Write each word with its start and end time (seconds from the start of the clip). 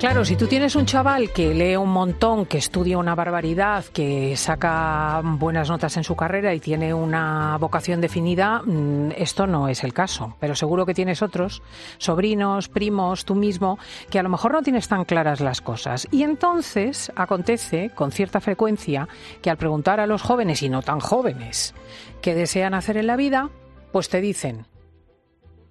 Claro, 0.00 0.24
si 0.24 0.34
tú 0.34 0.46
tienes 0.46 0.76
un 0.76 0.86
chaval 0.86 1.30
que 1.30 1.52
lee 1.52 1.76
un 1.76 1.90
montón, 1.90 2.46
que 2.46 2.56
estudia 2.56 2.96
una 2.96 3.14
barbaridad, 3.14 3.84
que 3.84 4.34
saca 4.34 5.20
buenas 5.22 5.68
notas 5.68 5.94
en 5.98 6.04
su 6.04 6.16
carrera 6.16 6.54
y 6.54 6.58
tiene 6.58 6.94
una 6.94 7.58
vocación 7.58 8.00
definida, 8.00 8.62
mm, 8.64 9.10
esto 9.18 9.46
no 9.46 9.68
es 9.68 9.84
el 9.84 9.92
caso. 9.92 10.38
Pero 10.40 10.54
seguro 10.54 10.86
que 10.86 10.94
tienes 10.94 11.20
otros, 11.20 11.62
sobrinos, 11.98 12.70
primos, 12.70 13.26
tú 13.26 13.34
mismo, 13.34 13.78
que 14.08 14.18
a 14.18 14.22
lo 14.22 14.30
mejor 14.30 14.52
no 14.52 14.62
tienes 14.62 14.88
tan 14.88 15.04
claras 15.04 15.40
las 15.40 15.60
cosas. 15.60 16.08
Y 16.10 16.22
entonces 16.22 17.12
acontece 17.14 17.90
con 17.90 18.10
cierta 18.10 18.40
frecuencia 18.40 19.06
que 19.42 19.50
al 19.50 19.58
preguntar 19.58 20.00
a 20.00 20.06
los 20.06 20.22
jóvenes 20.22 20.62
y 20.62 20.70
no 20.70 20.80
tan 20.80 21.00
jóvenes 21.00 21.74
qué 22.22 22.34
desean 22.34 22.72
hacer 22.72 22.96
en 22.96 23.06
la 23.06 23.16
vida, 23.16 23.50
pues 23.92 24.08
te 24.08 24.22
dicen 24.22 24.66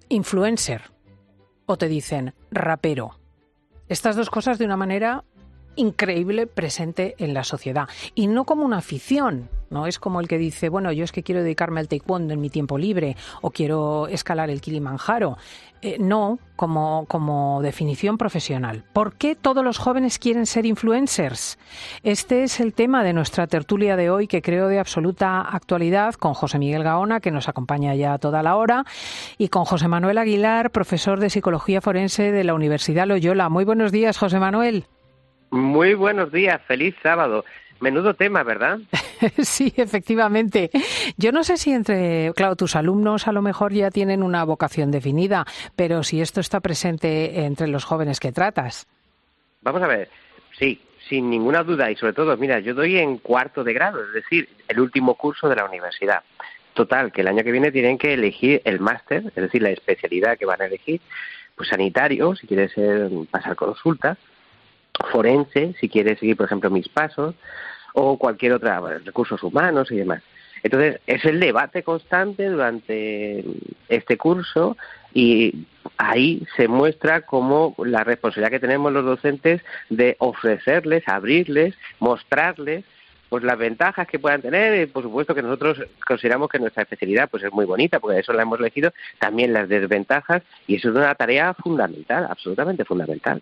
influencer 0.08 0.92
o 1.66 1.76
te 1.76 1.88
dicen 1.88 2.32
rapero 2.52 3.19
estas 3.90 4.14
dos 4.14 4.30
cosas 4.30 4.56
de 4.58 4.64
una 4.64 4.76
manera 4.76 5.24
increíble 5.76 6.46
presente 6.46 7.14
en 7.18 7.34
la 7.34 7.44
sociedad 7.44 7.88
y 8.14 8.26
no 8.26 8.44
como 8.44 8.64
una 8.64 8.78
afición, 8.78 9.48
no 9.70 9.86
es 9.86 9.98
como 9.98 10.20
el 10.20 10.28
que 10.28 10.36
dice, 10.36 10.68
bueno, 10.68 10.90
yo 10.92 11.04
es 11.04 11.12
que 11.12 11.22
quiero 11.22 11.42
dedicarme 11.42 11.80
al 11.80 11.88
taekwondo 11.88 12.34
en 12.34 12.40
mi 12.40 12.50
tiempo 12.50 12.76
libre 12.76 13.16
o 13.40 13.50
quiero 13.50 14.08
escalar 14.08 14.50
el 14.50 14.60
Kilimanjaro. 14.60 15.38
Eh, 15.82 15.96
no, 15.98 16.38
como, 16.56 17.06
como 17.08 17.62
definición 17.62 18.18
profesional. 18.18 18.84
¿Por 18.92 19.14
qué 19.14 19.34
todos 19.34 19.64
los 19.64 19.78
jóvenes 19.78 20.18
quieren 20.18 20.44
ser 20.44 20.66
influencers? 20.66 21.58
Este 22.02 22.42
es 22.42 22.60
el 22.60 22.74
tema 22.74 23.02
de 23.02 23.14
nuestra 23.14 23.46
tertulia 23.46 23.96
de 23.96 24.10
hoy, 24.10 24.26
que 24.26 24.42
creo 24.42 24.68
de 24.68 24.78
absoluta 24.78 25.40
actualidad, 25.40 26.14
con 26.14 26.34
José 26.34 26.58
Miguel 26.58 26.82
Gaona, 26.82 27.20
que 27.20 27.30
nos 27.30 27.48
acompaña 27.48 27.94
ya 27.94 28.18
toda 28.18 28.42
la 28.42 28.56
hora, 28.56 28.84
y 29.38 29.48
con 29.48 29.64
José 29.64 29.88
Manuel 29.88 30.18
Aguilar, 30.18 30.70
profesor 30.70 31.18
de 31.18 31.30
Psicología 31.30 31.80
Forense 31.80 32.30
de 32.30 32.44
la 32.44 32.52
Universidad 32.52 33.06
Loyola. 33.06 33.48
Muy 33.48 33.64
buenos 33.64 33.90
días, 33.90 34.18
José 34.18 34.38
Manuel. 34.38 34.84
Muy 35.50 35.94
buenos 35.94 36.30
días, 36.30 36.60
feliz 36.66 36.94
sábado. 37.02 37.44
Menudo 37.80 38.14
tema, 38.14 38.42
¿verdad? 38.44 38.78
sí, 39.38 39.72
efectivamente. 39.76 40.70
Yo 41.16 41.32
no 41.32 41.42
sé 41.42 41.56
si 41.56 41.72
entre, 41.72 42.32
claro, 42.36 42.54
tus 42.54 42.76
alumnos 42.76 43.26
a 43.26 43.32
lo 43.32 43.42
mejor 43.42 43.72
ya 43.72 43.90
tienen 43.90 44.22
una 44.22 44.44
vocación 44.44 44.90
definida, 44.90 45.44
pero 45.74 46.02
si 46.04 46.20
esto 46.20 46.40
está 46.40 46.60
presente 46.60 47.44
entre 47.44 47.66
los 47.68 47.84
jóvenes 47.84 48.20
que 48.20 48.32
tratas. 48.32 48.86
Vamos 49.62 49.82
a 49.82 49.88
ver, 49.88 50.08
sí, 50.56 50.80
sin 51.08 51.30
ninguna 51.30 51.64
duda 51.64 51.90
y 51.90 51.96
sobre 51.96 52.12
todo, 52.12 52.36
mira, 52.36 52.60
yo 52.60 52.74
doy 52.74 52.98
en 52.98 53.18
cuarto 53.18 53.64
de 53.64 53.72
grado, 53.72 54.04
es 54.04 54.12
decir, 54.12 54.48
el 54.68 54.78
último 54.78 55.16
curso 55.16 55.48
de 55.48 55.56
la 55.56 55.64
universidad. 55.64 56.22
Total, 56.74 57.10
que 57.10 57.22
el 57.22 57.28
año 57.28 57.42
que 57.42 57.50
viene 57.50 57.72
tienen 57.72 57.98
que 57.98 58.12
elegir 58.12 58.62
el 58.64 58.78
máster, 58.78 59.24
es 59.26 59.34
decir, 59.34 59.62
la 59.62 59.70
especialidad 59.70 60.38
que 60.38 60.46
van 60.46 60.62
a 60.62 60.66
elegir, 60.66 61.00
pues 61.56 61.70
sanitario, 61.70 62.36
si 62.36 62.46
quieres 62.46 62.72
pasar 63.30 63.56
consulta, 63.56 64.16
forense, 65.10 65.74
si 65.80 65.88
quieres 65.88 66.18
seguir, 66.18 66.36
por 66.36 66.46
ejemplo, 66.46 66.70
mis 66.70 66.88
pasos, 66.88 67.34
o 67.94 68.18
cualquier 68.18 68.52
otra, 68.52 68.80
recursos 69.04 69.42
humanos 69.42 69.90
y 69.90 69.96
demás. 69.96 70.22
Entonces, 70.62 71.00
es 71.06 71.24
el 71.24 71.40
debate 71.40 71.82
constante 71.82 72.46
durante 72.48 73.44
este 73.88 74.18
curso 74.18 74.76
y 75.14 75.66
ahí 75.96 76.46
se 76.56 76.68
muestra 76.68 77.22
como 77.22 77.74
la 77.84 78.04
responsabilidad 78.04 78.50
que 78.50 78.60
tenemos 78.60 78.92
los 78.92 79.04
docentes 79.04 79.62
de 79.88 80.16
ofrecerles, 80.18 81.02
abrirles, 81.08 81.74
mostrarles 81.98 82.84
pues 83.30 83.44
las 83.44 83.56
ventajas 83.56 84.08
que 84.08 84.18
puedan 84.18 84.42
tener, 84.42 84.90
por 84.90 85.04
supuesto 85.04 85.36
que 85.36 85.42
nosotros 85.42 85.80
consideramos 86.04 86.48
que 86.48 86.58
nuestra 86.58 86.82
especialidad 86.82 87.30
pues 87.30 87.44
es 87.44 87.52
muy 87.52 87.64
bonita, 87.64 88.00
porque 88.00 88.18
eso 88.18 88.32
la 88.32 88.42
hemos 88.42 88.58
elegido, 88.58 88.92
también 89.20 89.52
las 89.52 89.68
desventajas, 89.68 90.42
y 90.66 90.74
eso 90.74 90.88
es 90.90 90.96
una 90.96 91.14
tarea 91.14 91.54
fundamental, 91.54 92.26
absolutamente 92.28 92.84
fundamental. 92.84 93.40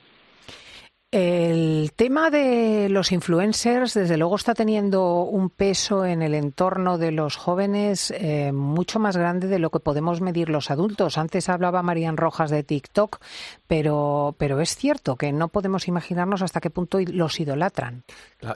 El 1.11 1.93
tema 1.97 2.29
de 2.29 2.91
los 2.91 3.13
influencers, 3.13 3.95
desde 3.95 4.19
luego, 4.19 4.37
está 4.37 4.53
teniendo 4.53 5.23
un 5.23 5.49
peso 5.49 6.05
en 6.05 6.21
el 6.21 6.35
entorno 6.35 6.99
de 6.99 7.13
los 7.13 7.37
jóvenes 7.37 8.11
eh, 8.11 8.53
mucho 8.53 8.99
más 8.99 9.17
grande 9.17 9.49
de 9.49 9.59
lo 9.59 9.71
que 9.71 9.81
podemos 9.81 10.21
medir 10.21 10.51
los 10.51 10.71
adultos. 10.71 11.17
Antes 11.17 11.49
hablaba 11.49 11.83
Marían 11.83 12.19
Rojas 12.19 12.51
de 12.51 12.63
TikTok, 12.63 13.21
pero, 13.67 14.35
pero 14.37 14.61
es 14.61 14.77
cierto 14.77 15.17
que 15.17 15.33
no 15.33 15.49
podemos 15.49 15.89
imaginarnos 15.89 16.43
hasta 16.43 16.61
qué 16.61 16.69
punto 16.69 16.99
los 17.01 17.41
idolatran. 17.41 18.05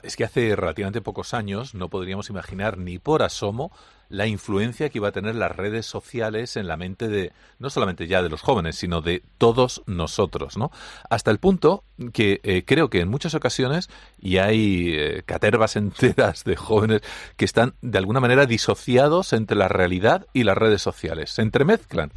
Es 0.03 0.15
que 0.15 0.23
hace 0.23 0.55
relativamente 0.55 1.01
pocos 1.01 1.33
años 1.33 1.73
no 1.73 1.89
podríamos 1.89 2.29
imaginar 2.29 2.77
ni 2.77 2.99
por 2.99 3.23
asomo 3.23 3.71
la 4.09 4.27
influencia 4.27 4.89
que 4.89 4.99
iba 4.99 5.07
a 5.07 5.11
tener 5.11 5.35
las 5.35 5.55
redes 5.55 5.85
sociales 5.85 6.55
en 6.55 6.67
la 6.67 6.77
mente 6.77 7.07
de 7.07 7.31
no 7.59 7.69
solamente 7.69 8.07
ya 8.07 8.21
de 8.21 8.29
los 8.29 8.41
jóvenes, 8.41 8.75
sino 8.75 9.01
de 9.01 9.23
todos 9.37 9.83
nosotros, 9.85 10.57
¿no? 10.57 10.71
Hasta 11.09 11.31
el 11.31 11.39
punto 11.39 11.83
que 12.11 12.39
eh, 12.43 12.63
creo 12.65 12.89
que 12.89 12.99
en 12.99 13.09
muchas 13.09 13.33
ocasiones 13.35 13.89
y 14.19 14.37
hay 14.37 14.93
eh, 14.93 15.23
catervas 15.25 15.75
enteras 15.77 16.43
de 16.43 16.55
jóvenes 16.55 17.01
que 17.37 17.45
están 17.45 17.73
de 17.81 17.97
alguna 17.97 18.19
manera 18.19 18.45
disociados 18.45 19.33
entre 19.33 19.57
la 19.57 19.67
realidad 19.67 20.27
y 20.33 20.43
las 20.43 20.57
redes 20.57 20.81
sociales, 20.81 21.31
se 21.31 21.41
entremezclan. 21.41 22.11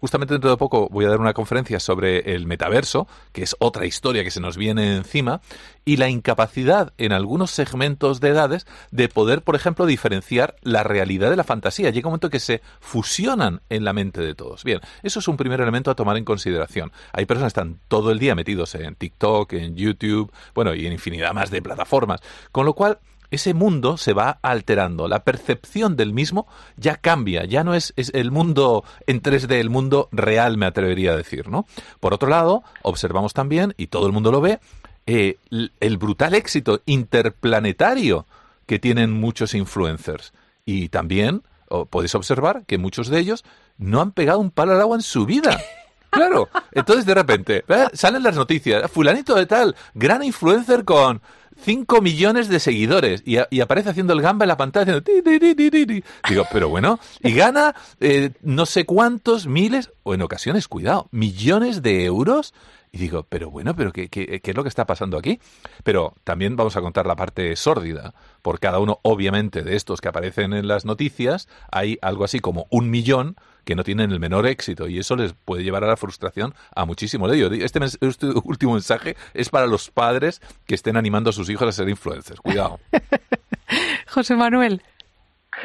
Justamente 0.00 0.34
dentro 0.34 0.50
de 0.50 0.56
poco 0.56 0.88
voy 0.90 1.04
a 1.04 1.10
dar 1.10 1.20
una 1.20 1.34
conferencia 1.34 1.78
sobre 1.78 2.34
el 2.34 2.46
metaverso, 2.46 3.06
que 3.32 3.42
es 3.42 3.54
otra 3.58 3.86
historia 3.86 4.24
que 4.24 4.30
se 4.30 4.40
nos 4.40 4.56
viene 4.56 4.96
encima, 4.96 5.40
y 5.84 5.96
la 5.96 6.08
incapacidad 6.08 6.92
en 6.98 7.12
algunos 7.12 7.50
segmentos 7.50 8.20
de 8.20 8.30
edades 8.30 8.66
de 8.90 9.08
poder, 9.08 9.42
por 9.42 9.56
ejemplo, 9.56 9.86
diferenciar 9.86 10.56
la 10.62 10.82
realidad 10.82 11.30
de 11.30 11.36
la 11.36 11.44
fantasía. 11.44 11.90
Llega 11.90 12.08
un 12.08 12.12
momento 12.12 12.30
que 12.30 12.40
se 12.40 12.62
fusionan 12.80 13.60
en 13.68 13.84
la 13.84 13.92
mente 13.92 14.20
de 14.20 14.34
todos. 14.34 14.64
Bien, 14.64 14.80
eso 15.02 15.18
es 15.18 15.28
un 15.28 15.36
primer 15.36 15.60
elemento 15.60 15.90
a 15.90 15.94
tomar 15.94 16.16
en 16.16 16.24
consideración. 16.24 16.92
Hay 17.12 17.26
personas 17.26 17.52
que 17.52 17.60
están 17.60 17.80
todo 17.88 18.10
el 18.10 18.18
día 18.18 18.34
metidos 18.34 18.74
en 18.74 18.94
TikTok, 18.94 19.52
en 19.52 19.76
YouTube, 19.76 20.32
bueno, 20.54 20.74
y 20.74 20.86
en 20.86 20.92
infinidad 20.92 21.32
más 21.34 21.50
de 21.50 21.60
plataformas. 21.60 22.20
Con 22.52 22.64
lo 22.64 22.74
cual, 22.74 22.98
ese 23.30 23.54
mundo 23.54 23.96
se 23.96 24.12
va 24.12 24.38
alterando. 24.42 25.08
La 25.08 25.24
percepción 25.24 25.96
del 25.96 26.12
mismo 26.12 26.46
ya 26.76 26.96
cambia, 26.96 27.44
ya 27.44 27.64
no 27.64 27.74
es, 27.74 27.92
el 27.96 28.30
mundo 28.30 28.84
en 29.06 29.22
3D, 29.22 29.52
el 29.54 29.70
mundo 29.70 30.08
real, 30.12 30.56
me 30.56 30.66
atrevería 30.66 31.12
a 31.12 31.16
decir, 31.16 31.48
¿no? 31.48 31.66
Por 32.00 32.14
otro 32.14 32.28
lado, 32.28 32.62
observamos 32.82 33.32
también, 33.32 33.74
y 33.76 33.88
todo 33.88 34.06
el 34.06 34.12
mundo 34.12 34.32
lo 34.32 34.40
ve, 34.40 34.60
eh, 35.06 35.38
el 35.80 35.98
brutal 35.98 36.34
éxito 36.34 36.82
interplanetario 36.86 38.26
que 38.66 38.78
tienen 38.78 39.12
muchos 39.12 39.54
influencers. 39.54 40.32
Y 40.64 40.88
también 40.88 41.42
podéis 41.90 42.14
observar 42.14 42.64
que 42.66 42.78
muchos 42.78 43.08
de 43.08 43.18
ellos 43.18 43.44
no 43.78 44.00
han 44.00 44.12
pegado 44.12 44.40
un 44.40 44.50
palo 44.50 44.72
al 44.72 44.80
agua 44.80 44.96
en 44.96 45.02
su 45.02 45.26
vida. 45.26 45.60
Claro, 46.10 46.48
entonces 46.72 47.06
de 47.06 47.14
repente 47.14 47.64
¿eh? 47.68 47.86
salen 47.92 48.24
las 48.24 48.34
noticias, 48.34 48.90
fulanito 48.90 49.36
de 49.36 49.46
tal, 49.46 49.76
gran 49.94 50.24
influencer 50.24 50.84
con 50.84 51.22
5 51.62 52.00
millones 52.00 52.48
de 52.48 52.60
seguidores 52.60 53.22
y, 53.24 53.60
aparece 53.60 53.90
haciendo 53.90 54.12
el 54.12 54.22
gamba 54.22 54.44
en 54.44 54.48
la 54.48 54.56
pantalla 54.56 54.96
haciendo 54.96 56.02
Digo, 56.28 56.44
pero 56.52 56.68
bueno, 56.68 56.98
y 57.22 57.32
gana 57.32 57.74
eh, 58.00 58.30
no 58.42 58.66
sé 58.66 58.84
cuántos 58.84 59.46
miles, 59.46 59.92
o 60.02 60.14
en 60.14 60.22
ocasiones, 60.22 60.68
cuidado, 60.68 61.08
millones 61.10 61.82
de 61.82 62.04
euros. 62.04 62.54
Y 62.92 62.98
digo, 62.98 63.24
pero 63.28 63.50
bueno, 63.50 63.74
pero 63.76 63.92
¿qué, 63.92 64.08
qué, 64.08 64.40
qué 64.40 64.50
es 64.50 64.56
lo 64.56 64.62
que 64.62 64.68
está 64.68 64.84
pasando 64.84 65.16
aquí? 65.16 65.40
Pero 65.84 66.14
también 66.24 66.56
vamos 66.56 66.76
a 66.76 66.80
contar 66.80 67.06
la 67.06 67.14
parte 67.14 67.54
sórdida. 67.54 68.14
Por 68.42 68.58
cada 68.58 68.80
uno, 68.80 68.98
obviamente, 69.02 69.62
de 69.62 69.76
estos 69.76 70.00
que 70.00 70.08
aparecen 70.08 70.52
en 70.52 70.66
las 70.66 70.84
noticias, 70.84 71.48
hay 71.70 71.98
algo 72.02 72.24
así 72.24 72.40
como 72.40 72.66
un 72.70 72.90
millón 72.90 73.36
que 73.64 73.74
no 73.74 73.84
tienen 73.84 74.10
el 74.10 74.18
menor 74.18 74.46
éxito 74.46 74.88
y 74.88 74.98
eso 74.98 75.14
les 75.16 75.32
puede 75.32 75.62
llevar 75.62 75.84
a 75.84 75.88
la 75.88 75.96
frustración 75.96 76.54
a 76.74 76.84
muchísimo 76.84 77.28
de 77.28 77.36
ellos. 77.36 77.52
Este, 77.52 77.78
este 77.84 78.26
último 78.44 78.72
mensaje 78.72 79.16
es 79.34 79.48
para 79.50 79.66
los 79.66 79.90
padres 79.90 80.40
que 80.66 80.74
estén 80.74 80.96
animando 80.96 81.30
a 81.30 81.32
sus 81.32 81.48
hijos 81.48 81.68
a 81.68 81.72
ser 81.72 81.88
influencers. 81.88 82.40
Cuidado. 82.40 82.80
José 84.08 84.34
Manuel. 84.34 84.82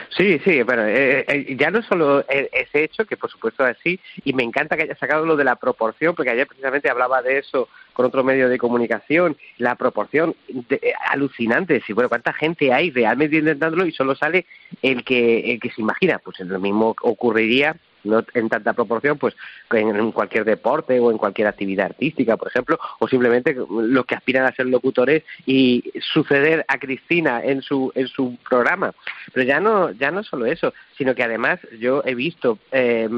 Sí, 0.10 0.40
sí, 0.44 0.64
bueno, 0.64 0.84
eh, 0.86 1.26
eh, 1.28 1.56
ya 1.58 1.70
no 1.70 1.82
solo 1.84 2.26
ese 2.28 2.84
hecho, 2.84 3.06
que 3.06 3.18
por 3.18 3.30
supuesto 3.30 3.68
es 3.68 3.78
así, 3.78 4.00
y 4.24 4.34
me 4.34 4.44
encanta 4.44 4.76
que 4.76 4.84
haya 4.84 4.96
sacado 4.96 5.26
lo 5.26 5.36
de 5.36 5.44
la 5.44 5.58
proporción, 5.58 6.16
porque 6.16 6.32
ayer 6.32 6.48
precisamente 6.48 6.90
hablaba 6.90 7.22
de 7.22 7.38
eso 7.38 7.70
con 7.94 8.06
otro 8.06 8.24
medio 8.24 8.50
de 8.50 8.58
comunicación, 8.58 9.38
la 9.58 9.76
proporción 9.76 10.36
eh, 10.70 10.94
alucinante, 11.10 11.82
si 11.86 11.94
bueno, 11.94 12.10
cuánta 12.10 12.34
gente 12.34 12.74
hay 12.74 12.90
realmente 12.90 13.38
intentándolo 13.38 13.86
y 13.86 13.92
solo 13.92 14.16
sale 14.16 14.46
el 14.82 15.04
que, 15.04 15.52
el 15.52 15.60
que 15.60 15.70
se 15.70 15.82
imagina, 15.82 16.20
pues 16.20 16.40
lo 16.40 16.60
mismo 16.60 16.96
ocurriría 17.02 17.76
no 18.06 18.24
en 18.34 18.50
tanta 18.50 18.74
proporción, 18.74 19.18
pues 19.18 19.36
en 19.72 20.12
cualquier 20.12 20.46
deporte 20.46 21.00
o 21.00 21.12
en 21.12 21.18
cualquier 21.18 21.48
actividad 21.48 21.88
artística, 21.88 22.38
por 22.38 22.48
ejemplo, 22.48 22.80
o 23.00 23.08
simplemente 23.08 23.56
los 23.70 24.06
que 24.06 24.16
aspiran 24.16 24.46
a 24.46 24.56
ser 24.56 24.68
locutores 24.68 25.24
y 25.46 25.84
suceder 26.14 26.66
a 26.68 26.78
Cristina 26.78 27.42
en 27.44 27.62
su 27.62 27.92
en 27.96 28.08
su 28.08 28.38
programa. 28.48 28.94
Pero 29.34 29.46
ya 29.46 29.60
no 29.60 29.92
ya 29.92 30.12
no 30.12 30.24
solo 30.24 30.46
eso, 30.46 30.74
sino 30.98 31.16
que 31.16 31.24
además 31.24 31.60
yo 31.80 32.02
he 32.06 32.16
visto 32.16 32.60
eh, 32.72 33.10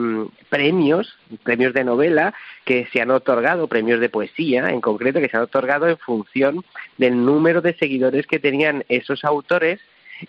premios, 0.49 1.17
premios 1.43 1.73
de 1.73 1.83
novela 1.83 2.33
que 2.65 2.87
se 2.91 3.01
han 3.01 3.11
otorgado, 3.11 3.67
premios 3.67 3.99
de 3.99 4.09
poesía 4.09 4.69
en 4.69 4.81
concreto, 4.81 5.19
que 5.19 5.29
se 5.29 5.37
han 5.37 5.43
otorgado 5.43 5.87
en 5.87 5.97
función 5.97 6.63
del 6.97 7.23
número 7.23 7.61
de 7.61 7.75
seguidores 7.75 8.27
que 8.27 8.39
tenían 8.39 8.83
esos 8.89 9.23
autores 9.23 9.79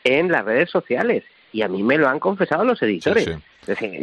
en 0.05 0.31
las 0.31 0.44
redes 0.44 0.70
sociales. 0.70 1.25
Y 1.52 1.62
a 1.62 1.69
mí 1.69 1.82
me 1.82 1.96
lo 1.96 2.08
han 2.08 2.20
confesado 2.20 2.64
los 2.64 2.82
editores. 2.82 3.31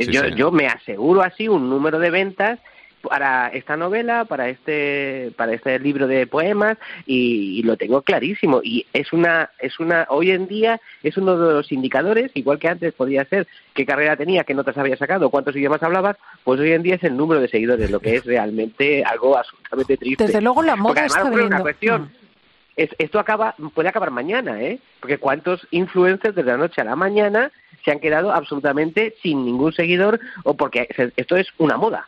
Yo, 0.09 0.27
yo 0.27 0.51
me 0.51 0.67
aseguro 0.67 1.21
así 1.21 1.47
un 1.47 1.69
número 1.69 1.99
de 1.99 2.09
ventas 2.09 2.59
para 3.07 3.47
esta 3.49 3.77
novela, 3.77 4.25
para 4.25 4.49
este, 4.49 5.31
para 5.35 5.53
este 5.53 5.79
libro 5.79 6.07
de 6.07 6.27
poemas 6.27 6.77
y, 7.05 7.63
lo 7.63 7.77
tengo 7.77 8.01
clarísimo. 8.01 8.61
Y 8.63 8.85
es 8.93 9.13
una, 9.13 9.49
es 9.59 9.79
una, 9.79 10.05
hoy 10.09 10.31
en 10.31 10.47
día 10.47 10.79
es 11.03 11.17
uno 11.17 11.37
de 11.37 11.53
los 11.53 11.71
indicadores, 11.71 12.31
igual 12.35 12.59
que 12.59 12.67
antes 12.67 12.93
podía 12.93 13.25
ser 13.25 13.47
qué 13.73 13.85
carrera 13.85 14.15
tenía, 14.15 14.43
qué 14.43 14.53
notas 14.53 14.77
había 14.77 14.97
sacado, 14.97 15.29
cuántos 15.29 15.55
idiomas 15.55 15.81
hablabas, 15.81 16.17
pues 16.43 16.59
hoy 16.59 16.71
en 16.73 16.83
día 16.83 16.95
es 16.95 17.03
el 17.03 17.17
número 17.17 17.41
de 17.41 17.47
seguidores, 17.47 17.89
lo 17.89 17.99
que 17.99 18.15
es 18.15 18.25
realmente 18.25 19.03
algo 19.03 19.37
absolutamente 19.37 19.97
triste. 19.97 20.25
Desde 20.25 20.41
luego 20.41 20.61
la 20.61 20.75
moda 20.75 21.05
está 21.05 21.23
una 21.25 21.61
cuestión. 21.61 22.03
Mm. 22.03 22.83
esto 22.97 23.19
acaba, 23.19 23.55
puede 23.73 23.89
acabar 23.89 24.11
mañana, 24.11 24.61
¿eh? 24.61 24.79
Porque 24.99 25.17
cuántos 25.17 25.65
influencers 25.71 26.35
desde 26.35 26.51
la 26.51 26.57
noche 26.57 26.81
a 26.81 26.85
la 26.85 26.95
mañana 26.95 27.51
se 27.85 27.91
han 27.91 27.99
quedado 27.99 28.33
absolutamente 28.33 29.15
sin 29.21 29.45
ningún 29.45 29.71
seguidor 29.71 30.19
o 30.43 30.55
porque 30.55 30.89
esto 31.15 31.37
es 31.37 31.47
una 31.57 31.77
moda. 31.77 32.07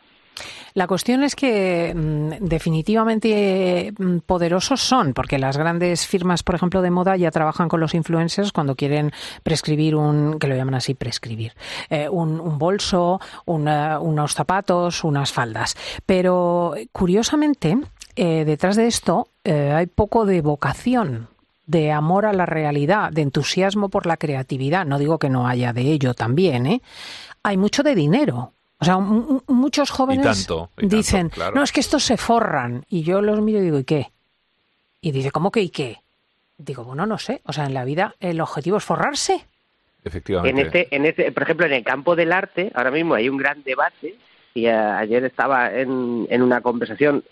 La 0.74 0.86
cuestión 0.86 1.24
es 1.24 1.34
que 1.34 1.92
mm, 1.94 2.46
definitivamente 2.46 3.92
mm, 3.98 4.18
poderosos 4.18 4.80
son, 4.80 5.14
porque 5.14 5.38
las 5.38 5.56
grandes 5.56 6.06
firmas, 6.06 6.42
por 6.42 6.54
ejemplo, 6.54 6.82
de 6.82 6.90
moda 6.90 7.16
ya 7.16 7.30
trabajan 7.30 7.68
con 7.68 7.80
los 7.80 7.94
influencers 7.94 8.52
cuando 8.52 8.76
quieren 8.76 9.12
prescribir 9.42 9.96
un, 9.96 10.38
que 10.38 10.46
lo 10.46 10.54
llaman 10.54 10.76
así, 10.76 10.94
prescribir, 10.94 11.54
eh, 11.90 12.08
un, 12.08 12.58
bolso, 12.58 13.20
unos 13.46 14.34
zapatos, 14.34 15.04
unas 15.04 15.32
faldas. 15.32 15.74
Pero 16.06 16.74
curiosamente, 16.92 17.78
eh, 18.16 18.44
detrás 18.44 18.76
de 18.76 18.86
esto 18.86 19.28
eh, 19.44 19.72
hay 19.74 19.86
poco 19.86 20.26
de 20.26 20.42
vocación 20.42 21.28
de 21.68 21.92
amor 21.92 22.24
a 22.24 22.32
la 22.32 22.46
realidad, 22.46 23.12
de 23.12 23.22
entusiasmo 23.22 23.90
por 23.90 24.06
la 24.06 24.16
creatividad. 24.16 24.86
No 24.86 24.98
digo 24.98 25.18
que 25.18 25.28
no 25.28 25.46
haya 25.46 25.74
de 25.74 25.82
ello 25.82 26.14
también, 26.14 26.66
¿eh? 26.66 26.82
Hay 27.42 27.58
mucho 27.58 27.82
de 27.82 27.94
dinero. 27.94 28.54
O 28.80 28.84
sea, 28.84 28.96
muchos 28.98 29.90
jóvenes 29.90 30.48
dicen, 30.78 31.30
no, 31.54 31.62
es 31.62 31.72
que 31.72 31.80
estos 31.80 32.04
se 32.04 32.16
forran. 32.16 32.86
Y 32.88 33.02
yo 33.02 33.20
los 33.20 33.42
miro 33.42 33.58
y 33.58 33.62
digo, 33.62 33.78
¿y 33.78 33.84
qué? 33.84 34.10
Y 35.02 35.12
dice, 35.12 35.30
¿cómo 35.30 35.50
que 35.50 35.60
y 35.60 35.68
qué? 35.68 35.98
Digo, 36.56 36.84
bueno, 36.84 37.04
no 37.04 37.18
sé. 37.18 37.42
O 37.44 37.52
sea, 37.52 37.66
en 37.66 37.74
la 37.74 37.84
vida 37.84 38.14
el 38.18 38.40
objetivo 38.40 38.78
es 38.78 38.84
forrarse. 38.84 39.44
Efectivamente. 40.04 40.60
En 40.60 40.66
este, 40.66 40.96
en 40.96 41.04
este, 41.04 41.32
por 41.32 41.42
ejemplo, 41.42 41.66
en 41.66 41.72
el 41.72 41.84
campo 41.84 42.16
del 42.16 42.32
arte, 42.32 42.72
ahora 42.74 42.90
mismo 42.90 43.14
hay 43.14 43.28
un 43.28 43.36
gran 43.36 43.62
debate. 43.62 44.14
Y 44.54 44.66
ayer 44.66 45.24
estaba 45.24 45.70
en, 45.70 46.26
en 46.30 46.40
una 46.40 46.62
conversación 46.62 47.24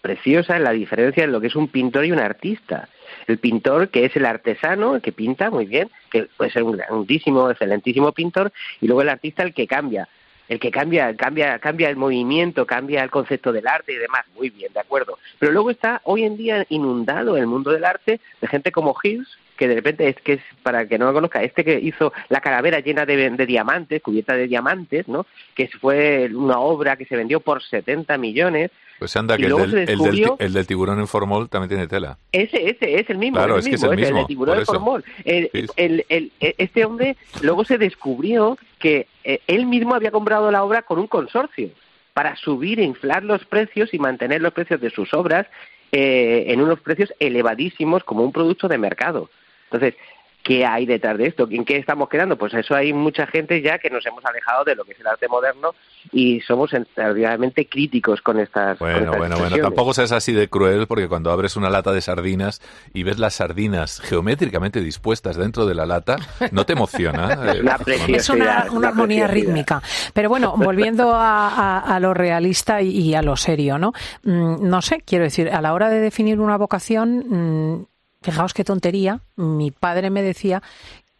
preciosa 0.00 0.56
en 0.56 0.64
la 0.64 0.70
diferencia 0.70 1.24
en 1.24 1.32
lo 1.32 1.40
que 1.40 1.48
es 1.48 1.56
un 1.56 1.68
pintor 1.68 2.04
y 2.04 2.12
un 2.12 2.20
artista. 2.20 2.88
El 3.26 3.38
pintor, 3.38 3.88
que 3.88 4.04
es 4.04 4.16
el 4.16 4.26
artesano, 4.26 4.96
el 4.96 5.02
que 5.02 5.12
pinta 5.12 5.50
muy 5.50 5.66
bien, 5.66 5.90
que 6.10 6.28
puede 6.36 6.50
ser 6.50 6.62
un 6.62 6.72
grandísimo, 6.72 7.50
excelentísimo 7.50 8.12
pintor, 8.12 8.52
y 8.80 8.86
luego 8.86 9.02
el 9.02 9.08
artista, 9.08 9.42
el 9.42 9.54
que 9.54 9.66
cambia 9.66 10.08
el 10.52 10.60
que 10.60 10.70
cambia, 10.70 11.14
cambia, 11.16 11.58
cambia 11.58 11.88
el 11.88 11.96
movimiento, 11.96 12.66
cambia 12.66 13.02
el 13.02 13.10
concepto 13.10 13.52
del 13.52 13.66
arte 13.66 13.92
y 13.92 13.96
demás, 13.96 14.26
muy 14.34 14.50
bien, 14.50 14.70
de 14.72 14.80
acuerdo. 14.80 15.18
Pero 15.38 15.50
luego 15.50 15.70
está 15.70 16.02
hoy 16.04 16.24
en 16.24 16.36
día 16.36 16.66
inundado 16.68 17.38
el 17.38 17.46
mundo 17.46 17.70
del 17.70 17.84
arte 17.84 18.20
de 18.40 18.48
gente 18.48 18.70
como 18.70 18.94
Hills, 19.02 19.38
que 19.56 19.68
de 19.68 19.76
repente 19.76 20.08
es 20.08 20.16
que 20.16 20.34
es, 20.34 20.42
para 20.62 20.86
que 20.86 20.98
no 20.98 21.06
lo 21.06 21.14
conozca, 21.14 21.42
este 21.42 21.64
que 21.64 21.78
hizo 21.78 22.12
la 22.28 22.40
calavera 22.40 22.80
llena 22.80 23.06
de, 23.06 23.46
diamantes, 23.46 24.02
cubierta 24.02 24.34
de 24.34 24.46
diamantes, 24.46 25.08
¿no? 25.08 25.26
Que 25.54 25.68
fue 25.68 26.28
una 26.34 26.58
obra 26.58 26.96
que 26.96 27.06
se 27.06 27.16
vendió 27.16 27.40
por 27.40 27.62
70 27.62 28.18
millones. 28.18 28.70
Pues 29.02 29.16
anda, 29.16 29.36
que 29.36 29.46
el 29.46 29.56
del, 29.56 30.36
el, 30.38 30.52
del, 30.52 30.64
tiburón 30.64 31.00
en 31.00 31.08
formol 31.08 31.48
también 31.48 31.70
tiene 31.70 31.88
tela. 31.88 32.18
Ese, 32.30 32.70
ese, 32.70 33.00
es 33.00 33.10
el 33.10 33.18
mismo. 33.18 33.38
Claro, 33.38 33.58
es, 33.58 33.66
el, 33.66 33.72
mismo, 33.72 33.92
es 33.94 34.10
el, 34.10 34.26
tiburón 34.28 34.60
en 34.60 34.64
formol. 34.64 35.04
este 35.24 36.84
hombre 36.84 37.16
luego 37.40 37.64
se 37.64 37.78
descubrió 37.78 38.56
que 38.78 39.08
eh, 39.24 39.40
él 39.48 39.66
mismo 39.66 39.96
había 39.96 40.12
comprado 40.12 40.52
la 40.52 40.62
obra 40.62 40.82
con 40.82 41.00
un 41.00 41.08
consorcio 41.08 41.70
para 42.14 42.36
subir 42.36 42.78
e 42.78 42.84
inflar 42.84 43.24
los 43.24 43.44
precios 43.44 43.92
y 43.92 43.98
mantener 43.98 44.40
los 44.40 44.52
precios 44.52 44.80
de 44.80 44.90
sus 44.90 45.12
obras 45.14 45.48
eh, 45.90 46.44
en 46.46 46.60
unos 46.60 46.78
precios 46.78 47.12
elevadísimos 47.18 48.04
como 48.04 48.22
un 48.22 48.30
producto 48.30 48.68
de 48.68 48.78
mercado. 48.78 49.30
Entonces, 49.64 49.96
¿qué 50.42 50.66
hay 50.66 50.86
detrás 50.86 51.18
de 51.18 51.26
esto? 51.26 51.48
¿En 51.50 51.64
qué 51.64 51.76
estamos 51.76 52.08
quedando? 52.08 52.36
Pues 52.36 52.54
eso 52.54 52.74
hay 52.74 52.92
mucha 52.92 53.26
gente 53.26 53.60
ya 53.62 53.78
que 53.78 53.90
nos 53.90 54.04
hemos 54.06 54.24
alejado 54.24 54.64
de 54.64 54.74
lo 54.74 54.84
que 54.84 54.92
es 54.92 55.00
el 55.00 55.06
arte 55.06 55.28
moderno 55.28 55.74
y 56.12 56.40
somos 56.40 56.72
extraordinariamente 56.74 57.68
críticos 57.68 58.20
con 58.20 58.40
estas 58.40 58.78
Bueno, 58.78 59.12
bueno, 59.16 59.38
bueno, 59.38 59.56
tampoco 59.58 59.94
seas 59.94 60.12
así 60.12 60.32
de 60.32 60.48
cruel 60.48 60.86
porque 60.86 61.08
cuando 61.08 61.30
abres 61.30 61.56
una 61.56 61.70
lata 61.70 61.92
de 61.92 62.00
sardinas 62.00 62.60
y 62.92 63.02
ves 63.02 63.18
las 63.18 63.34
sardinas 63.34 64.00
geométricamente 64.00 64.80
dispuestas 64.80 65.36
dentro 65.36 65.66
de 65.66 65.74
la 65.74 65.86
lata, 65.86 66.16
¿no 66.50 66.66
te 66.66 66.72
emociona? 66.72 67.52
es 68.08 68.28
una, 68.28 68.60
armonía 68.60 69.26
rítmica. 69.26 69.82
Pero 70.12 70.28
bueno, 70.28 70.54
volviendo 70.56 71.12
a, 71.14 71.98
lo 72.00 72.14
realista 72.14 72.82
y, 72.82 73.14
a 73.14 73.22
lo 73.22 73.36
serio, 73.36 73.78
¿no? 73.78 73.92
Mm, 74.24 74.68
no 74.68 74.82
sé, 74.82 75.02
quiero 75.06 75.24
decir, 75.24 75.50
a 75.50 75.60
la 75.60 75.72
hora 75.72 75.88
de 75.88 76.00
definir 76.00 76.40
una 76.40 76.56
vocación... 76.56 77.24
Mm, 77.28 77.91
Fijaos 78.22 78.54
qué 78.54 78.64
tontería. 78.64 79.20
Mi 79.36 79.70
padre 79.70 80.10
me 80.10 80.22
decía 80.22 80.62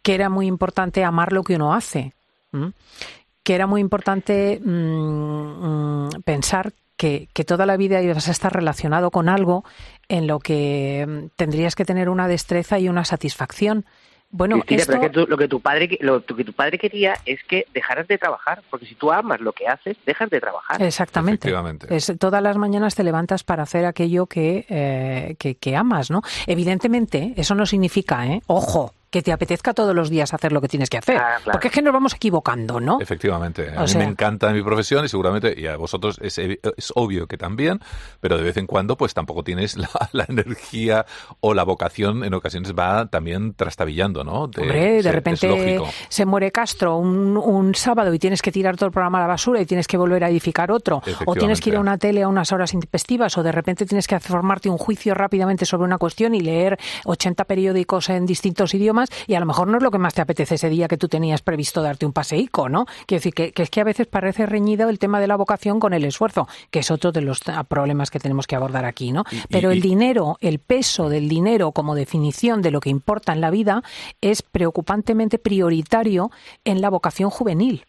que 0.01 0.15
era 0.15 0.29
muy 0.29 0.47
importante 0.47 1.03
amar 1.03 1.33
lo 1.33 1.43
que 1.43 1.55
uno 1.55 1.73
hace. 1.73 2.13
Que 3.43 3.55
era 3.55 3.67
muy 3.67 3.81
importante 3.81 4.61
mm, 4.63 4.69
mm, 4.69 6.09
pensar 6.23 6.73
que, 6.97 7.27
toda 7.45 7.65
la 7.65 7.77
vida 7.77 8.01
ibas 8.01 8.27
a 8.27 8.31
estar 8.31 8.53
relacionado 8.53 9.11
con 9.11 9.27
algo 9.27 9.65
en 10.07 10.27
lo 10.27 10.39
que 10.39 11.05
mm, 11.07 11.35
tendrías 11.35 11.75
que 11.75 11.85
tener 11.85 12.09
una 12.09 12.27
destreza 12.27 12.79
y 12.79 12.89
una 12.89 13.05
satisfacción. 13.05 13.85
Bueno, 14.35 14.59
pero 14.65 15.27
lo 15.27 15.37
que 15.37 15.47
tu 15.47 15.59
padre 15.61 15.97
lo 16.01 16.25
que 16.25 16.43
tu 16.43 16.53
padre 16.53 16.79
quería 16.79 17.13
es 17.23 17.43
que 17.43 17.67
dejaras 17.71 18.07
de 18.07 18.17
trabajar, 18.17 18.63
porque 18.71 18.87
si 18.87 18.95
tú 18.95 19.11
amas 19.11 19.39
lo 19.39 19.53
que 19.53 19.67
haces, 19.67 19.95
dejas 20.07 20.27
de 20.31 20.41
trabajar. 20.41 20.81
Exactamente. 20.81 21.53
Es, 21.89 22.11
todas 22.17 22.41
las 22.41 22.57
mañanas 22.57 22.95
te 22.95 23.03
levantas 23.03 23.43
para 23.43 23.61
hacer 23.61 23.85
aquello 23.85 24.25
que, 24.25 24.65
eh, 24.69 25.35
que, 25.37 25.53
que 25.53 25.75
amas, 25.75 26.09
¿no? 26.09 26.23
Evidentemente, 26.47 27.33
eso 27.37 27.53
no 27.53 27.67
significa, 27.67 28.25
¿eh? 28.25 28.41
Ojo, 28.47 28.91
que 29.13 29.21
te 29.21 29.31
apetezca 29.31 29.75
todos 29.75 29.93
los 29.93 30.09
días 30.09 30.33
hacer 30.33 30.51
lo 30.51 30.59
que 30.59 30.67
tienes 30.67 30.89
que 30.89 30.97
hacer. 30.97 31.17
Ah, 31.17 31.37
Porque 31.45 31.67
es 31.67 31.73
que 31.73 31.83
nos 31.83 31.93
vamos 31.93 32.15
equivocando, 32.15 32.79
¿no? 32.79 32.99
Efectivamente. 32.99 33.71
A 33.77 33.83
mí 33.83 33.95
me 33.95 34.05
encanta 34.05 34.51
mi 34.51 34.63
profesión 34.63 35.05
y 35.05 35.07
seguramente, 35.07 35.53
y 35.55 35.67
a 35.67 35.77
vosotros 35.77 36.19
es, 36.19 36.39
obvio 36.95 37.27
que 37.27 37.37
también, 37.37 37.79
pero 38.19 38.37
de 38.37 38.43
vez 38.43 38.57
en 38.57 38.65
cuando 38.65 38.97
pues 38.97 39.13
tampoco 39.13 39.43
tienes 39.43 39.77
la, 40.13 40.25
energía 40.27 41.05
o 41.41 41.53
la 41.53 41.63
vocación, 41.63 42.23
en 42.23 42.33
ocasiones 42.33 42.73
va 42.73 43.05
también 43.05 43.53
trastabillando, 43.53 44.23
¿no? 44.23 44.47
De, 44.47 44.63
Hombre, 44.63 45.03
de 45.03 45.11
repente 45.11 45.79
se 46.09 46.25
muere 46.25 46.51
Castro 46.51 46.97
un, 46.97 47.75
sábado 47.75 48.11
y 48.15 48.17
tienes 48.17 48.41
que 48.41 48.51
tirar 48.51 48.75
todo 48.77 48.87
el 48.87 48.91
programa 48.91 49.19
a 49.19 49.21
la 49.21 49.27
basura 49.27 49.61
y 49.61 49.67
tienes 49.67 49.85
que 49.85 49.95
volver 49.95 50.23
a 50.23 50.29
edificar 50.29 50.71
otro. 50.71 51.03
O 51.27 51.35
tienes 51.35 51.61
que 51.61 51.69
ir 51.69 51.75
a 51.75 51.79
una 51.79 51.99
tele 51.99 52.23
a 52.23 52.27
unas 52.27 52.51
horas 52.51 52.73
intempestivas 52.73 53.37
o 53.37 53.43
de 53.43 53.51
repente 53.51 53.85
tienes 53.85 54.07
que 54.07 54.19
formarte 54.19 54.71
un 54.71 54.79
juicio 54.79 55.13
rápidamente 55.13 55.65
sobre 55.65 55.85
una 55.85 55.99
cuestión 55.99 56.33
y 56.33 56.39
leer 56.39 56.79
80 57.05 57.43
periódicos 57.45 58.09
en 58.09 58.25
distintos 58.25 58.73
idiomas 58.73 59.02
y 59.27 59.35
a 59.35 59.39
lo 59.39 59.45
mejor 59.45 59.67
no 59.67 59.77
es 59.77 59.83
lo 59.83 59.91
que 59.91 59.97
más 59.97 60.13
te 60.13 60.21
apetece 60.21 60.55
ese 60.55 60.69
día 60.69 60.87
que 60.87 60.97
tú 60.97 61.07
tenías 61.07 61.41
previsto 61.41 61.81
darte 61.81 62.05
un 62.05 62.13
paseico, 62.13 62.69
¿no? 62.69 62.85
Quiero 63.05 63.19
decir 63.19 63.33
que, 63.33 63.53
es 63.55 63.69
que 63.69 63.81
a 63.81 63.83
veces 63.83 64.07
parece 64.07 64.45
reñido 64.45 64.89
el 64.89 64.99
tema 64.99 65.19
de 65.19 65.27
la 65.27 65.35
vocación 65.35 65.79
con 65.79 65.93
el 65.93 66.05
esfuerzo, 66.05 66.47
que 66.71 66.79
es 66.79 66.91
otro 66.91 67.11
de 67.11 67.21
los 67.21 67.41
problemas 67.67 68.11
que 68.11 68.19
tenemos 68.19 68.47
que 68.47 68.55
abordar 68.55 68.85
aquí, 68.85 69.11
¿no? 69.11 69.23
Pero 69.49 69.71
el 69.71 69.81
dinero, 69.81 70.37
el 70.41 70.59
peso 70.59 71.09
del 71.09 71.29
dinero 71.29 71.71
como 71.71 71.95
definición 71.95 72.61
de 72.61 72.71
lo 72.71 72.79
que 72.79 72.89
importa 72.89 73.33
en 73.33 73.41
la 73.41 73.49
vida 73.49 73.83
es 74.21 74.41
preocupantemente 74.41 75.39
prioritario 75.39 76.31
en 76.63 76.81
la 76.81 76.89
vocación 76.89 77.29
juvenil. 77.29 77.85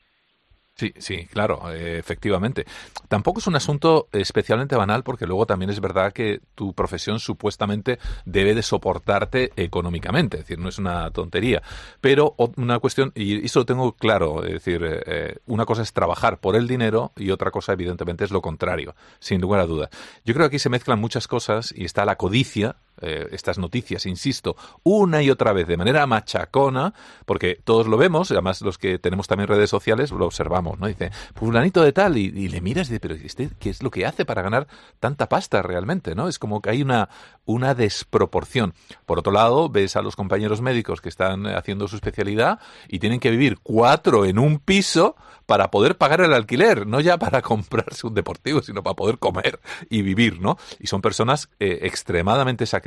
Sí, 0.77 0.93
sí, 0.99 1.27
claro, 1.27 1.73
eh, 1.73 1.99
efectivamente. 1.99 2.65
Tampoco 3.07 3.39
es 3.39 3.47
un 3.47 3.55
asunto 3.55 4.09
especialmente 4.11 4.75
banal 4.75 5.05
porque 5.05 5.25
luego 5.25 5.47
también 5.47 5.71
es 5.71 5.79
verdad 5.79 6.13
que 6.13 6.41
tu 6.57 6.75
profesión 6.75 7.21
supuestamente 7.21 8.01
debe 8.25 8.57
de 8.57 8.63
soportarte 8.63 9.53
económicamente, 9.55 10.39
es 10.39 10.43
decir, 10.43 10.59
no 10.59 10.69
es 10.69 10.79
una 10.79 11.13
tontería. 11.13 11.63
Pero 12.01 12.35
una 12.57 12.81
cuestión, 12.81 13.13
y 13.15 13.47
eso 13.47 13.61
lo 13.61 13.67
tengo 13.67 13.93
claro, 13.93 14.43
es 14.43 14.55
decir, 14.55 14.83
eh, 14.85 15.03
eh, 15.07 15.37
una 15.47 15.65
cosa 15.65 15.83
es 15.83 15.93
trabajar 15.93 16.41
por 16.41 16.57
el 16.57 16.67
dinero 16.67 17.13
y 17.15 17.31
otra 17.31 17.53
cosa 17.53 17.73
evidentemente 17.73 18.25
es 18.25 18.33
lo 18.33 18.43
contrario, 18.43 18.97
sin 19.21 19.41
lugar 19.41 19.61
a 19.61 19.67
duda. 19.67 19.91
Yo 20.25 20.35
creo 20.35 20.49
que 20.49 20.57
aquí 20.57 20.59
se 20.59 20.71
mezclan 20.71 20.99
muchas 20.99 21.29
cosas 21.29 21.73
y 21.77 21.85
está 21.85 22.05
la 22.05 22.17
codicia, 22.17 22.79
eh, 23.01 23.29
estas 23.33 23.59
noticias, 23.59 24.07
insisto, 24.07 24.57
una 24.83 25.23
y 25.23 25.31
otra 25.31 25.53
vez 25.53 25.67
de 25.67 25.77
manera 25.77 26.07
machacona, 26.07 26.95
porque 27.27 27.61
todos 27.65 27.87
lo 27.87 27.97
vemos, 27.97 28.31
además 28.31 28.61
los 28.61 28.79
que 28.79 28.99
tenemos 28.99 29.27
también 29.27 29.49
redes 29.49 29.71
sociales 29.71 30.13
lo 30.13 30.27
observamos, 30.27 30.79
¿no? 30.79 30.87
Dice, 30.87 31.11
fulanito 31.35 31.83
de 31.83 31.93
tal, 31.93 32.17
y, 32.17 32.31
le 32.31 32.61
miras 32.61 32.89
y 32.89 32.95
dices, 32.95 33.35
pero 33.35 33.51
¿qué 33.59 33.71
es 33.71 33.83
lo 33.83 33.91
que 33.91 34.07
hace 34.07 34.25
para 34.25 34.43
ganar 34.43 34.69
tanta 35.01 35.29
pasta 35.29 35.61
realmente, 35.63 36.15
¿no? 36.15 36.29
Es 36.29 36.39
como 36.39 36.63
que 36.63 36.71
hay 36.71 36.83
una, 36.83 37.09
una 37.45 37.75
desproporción. 37.75 38.75
Por 39.07 39.19
otro 39.19 39.33
lado, 39.33 39.69
ves 39.69 39.97
a 39.97 40.03
los 40.03 40.17
compañeros 40.17 40.61
médicos 40.61 41.01
que 41.01 41.09
están 41.09 41.47
haciendo 41.47 41.89
su 41.89 41.97
especialidad 41.97 42.61
y 42.89 43.01
tienen 43.01 43.21
que 43.21 43.31
vivir 43.31 43.59
cuatro 43.63 44.25
en 44.25 44.39
un 44.39 44.59
piso 44.59 45.17
para 45.47 45.71
poder 45.71 45.99
pagar 45.99 46.21
el 46.21 46.33
alquiler, 46.33 46.87
no 46.87 47.01
ya 47.01 47.19
para 47.19 47.43
comprarse 47.43 48.07
un 48.07 48.15
deportivo, 48.15 48.63
sino 48.63 48.83
para 48.83 48.95
poder 48.95 49.19
comer 49.19 49.61
y 49.91 50.03
vivir, 50.03 50.41
¿no? 50.41 50.59
Y 50.79 50.87
son 50.87 51.03
personas 51.03 51.51
eh, 51.59 51.81
extremadamente 51.83 52.67
sacrificadas 52.67 52.84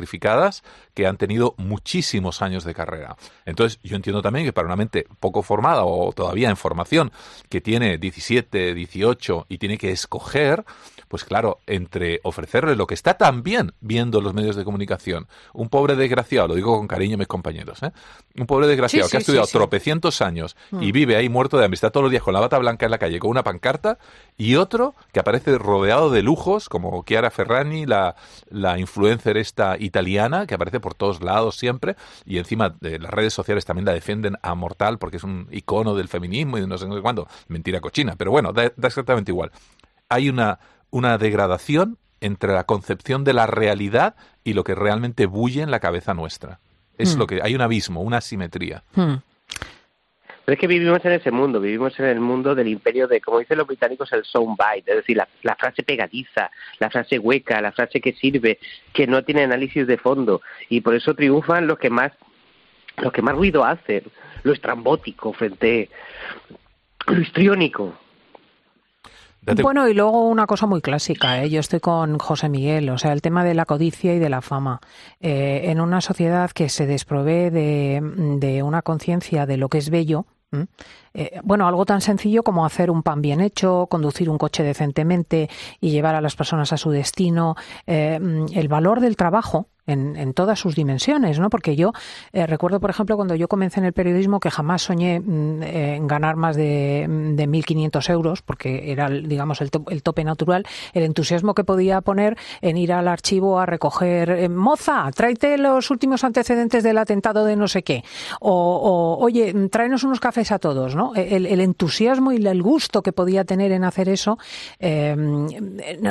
que 0.93 1.07
han 1.07 1.17
tenido 1.17 1.55
muchísimos 1.57 2.41
años 2.41 2.63
de 2.63 2.73
carrera. 2.73 3.15
Entonces, 3.45 3.79
yo 3.83 3.95
entiendo 3.95 4.21
también 4.21 4.45
que 4.45 4.53
para 4.53 4.67
una 4.67 4.75
mente 4.75 5.07
poco 5.19 5.41
formada 5.41 5.83
o 5.85 6.11
todavía 6.11 6.49
en 6.49 6.57
formación, 6.57 7.11
que 7.49 7.61
tiene 7.61 7.97
17, 7.97 8.73
18 8.73 9.45
y 9.49 9.57
tiene 9.57 9.77
que 9.77 9.91
escoger, 9.91 10.65
pues 11.07 11.23
claro, 11.23 11.59
entre 11.67 12.19
ofrecerle 12.23 12.75
lo 12.75 12.87
que 12.87 12.93
está 12.93 13.15
tan 13.15 13.43
bien 13.43 13.73
viendo 13.79 14.21
los 14.21 14.33
medios 14.33 14.55
de 14.55 14.63
comunicación, 14.63 15.27
un 15.53 15.69
pobre 15.69 15.95
desgraciado, 15.95 16.47
lo 16.47 16.55
digo 16.55 16.77
con 16.77 16.87
cariño 16.87 17.15
a 17.15 17.17
mis 17.17 17.27
compañeros, 17.27 17.81
¿eh? 17.83 17.91
un 18.35 18.45
pobre 18.45 18.67
desgraciado 18.67 19.09
que 19.09 19.17
ha 19.17 19.19
estudiado 19.19 19.47
tropecientos 19.47 20.21
años 20.21 20.55
y 20.71 20.89
mm. 20.89 20.91
vive 20.91 21.15
ahí 21.15 21.29
muerto 21.29 21.57
de 21.57 21.65
amistad 21.65 21.91
todos 21.91 22.03
los 22.03 22.11
días 22.11 22.23
con 22.23 22.33
la 22.33 22.39
bata 22.39 22.57
blanca 22.57 22.85
en 22.85 22.91
la 22.91 22.97
calle, 22.97 23.19
con 23.19 23.29
una 23.29 23.43
pancarta, 23.43 23.97
y 24.37 24.55
otro 24.55 24.95
que 25.11 25.19
aparece 25.19 25.57
rodeado 25.57 26.09
de 26.09 26.21
lujos, 26.21 26.69
como 26.69 27.03
Chiara 27.05 27.31
Ferrani, 27.31 27.85
la, 27.85 28.15
la 28.49 28.77
influencer 28.79 29.37
esta 29.37 29.77
italiana, 29.79 30.45
que 30.45 30.55
aparece 30.55 30.79
por 30.79 30.93
todos 30.93 31.21
lados 31.21 31.55
siempre, 31.55 31.95
y 32.25 32.37
encima 32.37 32.69
de 32.69 32.99
las 32.99 33.11
redes 33.11 33.33
sociales 33.33 33.65
también 33.65 33.85
la 33.85 33.93
defienden 33.93 34.37
a 34.41 34.55
mortal 34.55 34.97
porque 34.97 35.17
es 35.17 35.23
un 35.23 35.47
icono 35.51 35.95
del 35.95 36.07
feminismo 36.07 36.57
y 36.57 36.61
de 36.61 36.67
no 36.67 36.77
sé 36.77 36.87
cuándo. 37.01 37.27
Mentira 37.47 37.81
cochina, 37.81 38.15
pero 38.15 38.31
bueno, 38.31 38.53
da 38.53 38.71
exactamente 38.83 39.31
igual. 39.31 39.51
Hay 40.09 40.29
una 40.29 40.59
una 40.89 41.17
degradación 41.17 41.97
entre 42.21 42.53
la 42.53 42.63
concepción 42.63 43.23
de 43.23 43.33
la 43.33 43.47
realidad 43.47 44.15
y 44.43 44.53
lo 44.53 44.63
que 44.63 44.75
realmente 44.75 45.25
bulle 45.25 45.61
en 45.61 45.71
la 45.71 45.79
cabeza 45.79 46.13
nuestra. 46.13 46.59
Es 46.97 47.15
hmm. 47.15 47.19
lo 47.19 47.27
que 47.27 47.39
hay 47.43 47.55
un 47.55 47.61
abismo, 47.61 48.01
una 48.01 48.17
asimetría. 48.17 48.83
Hmm. 48.93 49.15
Pero 50.45 50.53
es 50.53 50.59
que 50.59 50.67
vivimos 50.67 51.03
en 51.03 51.11
ese 51.11 51.29
mundo, 51.29 51.59
vivimos 51.59 51.99
en 51.99 52.05
el 52.05 52.21
mundo 52.21 52.55
del 52.55 52.69
imperio 52.69 53.07
de, 53.09 53.19
como 53.19 53.39
dicen 53.39 53.57
los 53.57 53.67
británicos, 53.67 54.13
el 54.13 54.23
soundbite, 54.23 54.91
es 54.91 54.95
decir, 54.95 55.17
la, 55.17 55.27
la, 55.43 55.55
frase 55.57 55.83
pegadiza, 55.83 56.49
la 56.79 56.89
frase 56.89 57.19
hueca, 57.19 57.59
la 57.59 57.73
frase 57.73 57.99
que 57.99 58.13
sirve, 58.13 58.57
que 58.93 59.07
no 59.07 59.25
tiene 59.25 59.43
análisis 59.43 59.85
de 59.85 59.97
fondo, 59.97 60.41
y 60.69 60.79
por 60.79 60.95
eso 60.95 61.13
triunfan 61.15 61.67
los 61.67 61.77
que 61.77 61.89
más, 61.89 62.13
los 62.95 63.11
que 63.11 63.21
más 63.21 63.35
ruido 63.35 63.65
hacen, 63.65 64.03
lo 64.43 64.53
estrambótico 64.53 65.33
frente 65.33 65.89
lo 67.07 67.21
histriónico. 67.21 67.97
Bueno, 69.61 69.87
y 69.87 69.93
luego 69.93 70.27
una 70.27 70.45
cosa 70.45 70.65
muy 70.65 70.81
clásica, 70.81 71.41
¿eh? 71.41 71.49
yo 71.49 71.59
estoy 71.59 71.79
con 71.79 72.17
José 72.19 72.49
Miguel, 72.49 72.89
o 72.89 72.97
sea, 72.97 73.13
el 73.13 73.21
tema 73.21 73.45
de 73.45 73.53
la 73.53 73.65
codicia 73.65 74.13
y 74.13 74.19
de 74.19 74.29
la 74.29 74.41
fama. 74.41 74.81
Eh, 75.21 75.61
en 75.65 75.79
una 75.79 76.01
sociedad 76.01 76.51
que 76.51 76.67
se 76.67 76.85
desprovee 76.85 77.49
de, 77.49 78.63
una 78.63 78.81
conciencia 78.81 79.45
de 79.45 79.57
lo 79.57 79.69
que 79.69 79.77
es 79.77 79.89
bello, 79.89 80.25
eh, 81.13 81.39
bueno, 81.43 81.67
algo 81.67 81.85
tan 81.85 82.01
sencillo 82.01 82.43
como 82.43 82.65
hacer 82.65 82.89
un 82.89 83.03
pan 83.03 83.21
bien 83.21 83.41
hecho, 83.41 83.87
conducir 83.89 84.29
un 84.29 84.37
coche 84.37 84.63
decentemente 84.63 85.49
y 85.79 85.91
llevar 85.91 86.15
a 86.15 86.21
las 86.21 86.35
personas 86.35 86.73
a 86.73 86.77
su 86.77 86.89
destino, 86.91 87.55
eh, 87.85 88.19
el 88.53 88.67
valor 88.67 88.99
del 88.99 89.15
trabajo 89.15 89.69
en, 89.87 90.33
todas 90.33 90.59
sus 90.59 90.75
dimensiones, 90.75 91.39
¿no? 91.39 91.49
Porque 91.49 91.75
yo 91.75 91.93
eh, 92.33 92.45
recuerdo, 92.45 92.79
por 92.79 92.89
ejemplo, 92.89 93.15
cuando 93.15 93.35
yo 93.35 93.47
comencé 93.47 93.79
en 93.79 93.85
el 93.85 93.93
periodismo 93.93 94.39
que 94.39 94.51
jamás 94.51 94.83
soñé 94.83 95.19
mm, 95.19 95.63
en 95.63 96.07
ganar 96.07 96.35
más 96.35 96.55
de, 96.55 97.05
de 97.07 97.47
1.500 97.47 98.09
euros, 98.11 98.41
porque 98.41 98.91
era, 98.91 99.09
digamos, 99.09 99.61
el, 99.61 99.69
el, 99.89 100.03
tope 100.03 100.23
natural, 100.23 100.65
el 100.93 101.03
entusiasmo 101.03 101.53
que 101.53 101.63
podía 101.63 102.01
poner 102.01 102.37
en 102.61 102.77
ir 102.77 102.93
al 102.93 103.07
archivo 103.07 103.59
a 103.59 103.65
recoger, 103.65 104.49
moza, 104.49 105.09
tráete 105.15 105.57
los 105.57 105.89
últimos 105.89 106.23
antecedentes 106.23 106.83
del 106.83 106.97
atentado 106.97 107.45
de 107.45 107.55
no 107.55 107.67
sé 107.67 107.83
qué, 107.83 108.03
o, 108.39 108.51
o 108.51 109.23
oye, 109.23 109.53
tráenos 109.69 110.03
unos 110.03 110.19
cafés 110.19 110.51
a 110.51 110.59
todos, 110.59 110.95
¿no? 110.95 111.13
El, 111.15 111.47
entusiasmo 111.61 112.31
y 112.31 112.45
el 112.45 112.61
gusto 112.61 113.01
que 113.01 113.13
podía 113.13 113.43
tener 113.43 113.71
en 113.71 113.83
hacer 113.83 114.09
eso 114.09 114.37
em, 114.79 115.47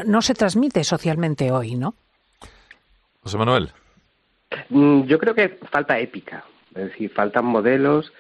no, 0.06 0.22
se 0.22 0.34
transmite 0.34 0.84
socialmente 0.84 1.50
hoy, 1.50 1.76
¿no? 1.76 1.94
José 3.26 3.38
Manuel. 3.38 3.72
Mm, 4.68 5.02
yo 5.06 5.18
creo 5.18 5.34
que 5.34 5.58
falta 5.72 5.98
épica, 5.98 6.44
es 6.76 6.84
decir, 6.84 7.10
faltan 7.10 7.44
modelos 7.44 8.12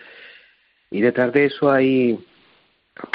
y 0.90 1.00
detrás 1.00 1.32
de 1.32 1.44
eso 1.44 1.70
hay 1.70 2.18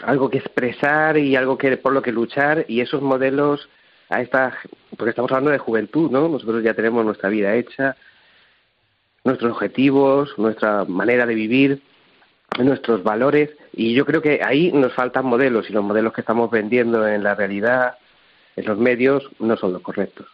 algo 0.05 0.29
que 0.29 0.37
expresar 0.37 1.17
y 1.17 1.35
algo 1.35 1.57
que 1.57 1.75
por 1.75 1.91
lo 1.91 2.01
que 2.01 2.13
luchar 2.13 2.63
y 2.69 2.79
esos 2.79 3.01
modelos 3.01 3.67
a 4.07 4.21
esta 4.21 4.57
porque 4.95 5.09
estamos 5.09 5.29
hablando 5.33 5.51
de 5.51 5.57
juventud, 5.57 6.09
¿no? 6.09 6.29
Nosotros 6.29 6.63
ya 6.63 6.73
tenemos 6.73 7.03
nuestra 7.03 7.27
vida 7.27 7.55
hecha, 7.55 7.97
nuestros 9.25 9.51
objetivos, 9.51 10.33
nuestra 10.37 10.85
manera 10.85 11.25
de 11.25 11.35
vivir 11.35 11.81
nuestros 12.57 13.03
valores 13.03 13.49
y 13.73 13.93
yo 13.93 14.05
creo 14.05 14.21
que 14.21 14.39
ahí 14.41 14.71
nos 14.71 14.93
faltan 14.93 15.25
modelos 15.25 15.69
y 15.69 15.73
los 15.73 15.83
modelos 15.83 16.13
que 16.13 16.21
estamos 16.21 16.49
vendiendo 16.49 17.05
en 17.05 17.21
la 17.21 17.35
realidad, 17.35 17.97
en 18.55 18.63
los 18.65 18.77
medios, 18.77 19.29
no 19.39 19.57
son 19.57 19.73
los 19.73 19.81
correctos. 19.81 20.27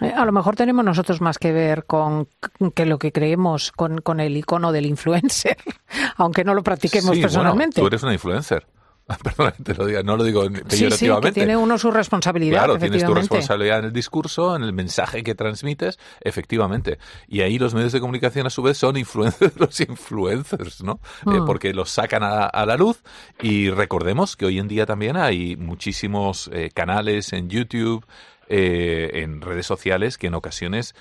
Eh, 0.00 0.12
a 0.14 0.24
lo 0.24 0.32
mejor 0.32 0.56
tenemos 0.56 0.84
nosotros 0.84 1.20
más 1.20 1.38
que 1.38 1.52
ver 1.52 1.84
con 1.84 2.28
que 2.74 2.86
lo 2.86 2.98
que 2.98 3.12
creemos 3.12 3.72
con, 3.72 4.00
con 4.00 4.20
el 4.20 4.36
icono 4.36 4.72
del 4.72 4.86
influencer, 4.86 5.56
aunque 6.16 6.44
no 6.44 6.54
lo 6.54 6.62
practiquemos 6.62 7.18
personalmente. 7.18 7.80
tú 7.80 7.86
eres 7.86 8.02
una 8.02 8.12
influencer. 8.12 8.66
Perdón, 9.22 9.54
te 9.62 9.74
lo 9.74 9.86
digo, 9.86 10.02
no 10.02 10.16
lo 10.16 10.24
digo 10.24 10.42
peyorativamente. 10.42 10.76
Sí, 10.76 11.06
sí, 11.06 11.20
que 11.22 11.32
tiene 11.32 11.56
uno 11.56 11.78
su 11.78 11.90
responsabilidad. 11.90 12.58
Claro, 12.58 12.78
tienes 12.78 13.04
tu 13.04 13.14
responsabilidad 13.14 13.78
en 13.78 13.86
el 13.86 13.92
discurso, 13.92 14.54
en 14.54 14.62
el 14.62 14.74
mensaje 14.74 15.22
que 15.22 15.34
transmites, 15.34 15.98
efectivamente. 16.20 16.98
Y 17.26 17.40
ahí 17.40 17.58
los 17.58 17.72
medios 17.72 17.92
de 17.92 18.00
comunicación, 18.00 18.46
a 18.46 18.50
su 18.50 18.62
vez, 18.62 18.76
son 18.76 18.98
influencers 18.98 19.54
de 19.54 19.60
los 19.66 19.80
influencers, 19.80 20.82
¿no? 20.82 21.00
Eh, 21.26 21.40
mm. 21.40 21.46
porque 21.46 21.72
los 21.72 21.90
sacan 21.90 22.22
a, 22.22 22.66
la 22.66 22.76
luz. 22.76 23.02
Y 23.40 23.70
recordemos 23.70 24.36
que 24.36 24.44
hoy 24.44 24.58
en 24.58 24.68
día 24.68 24.84
también 24.84 25.16
hay 25.16 25.56
muchísimos 25.56 26.50
eh, 26.52 26.70
canales 26.74 27.32
en 27.32 27.48
YouTube, 27.48 28.04
eh, 28.48 29.10
en 29.22 29.40
redes 29.40 29.66
sociales, 29.66 30.18
que 30.18 30.26
en 30.28 30.34
ocasiones 30.34 30.94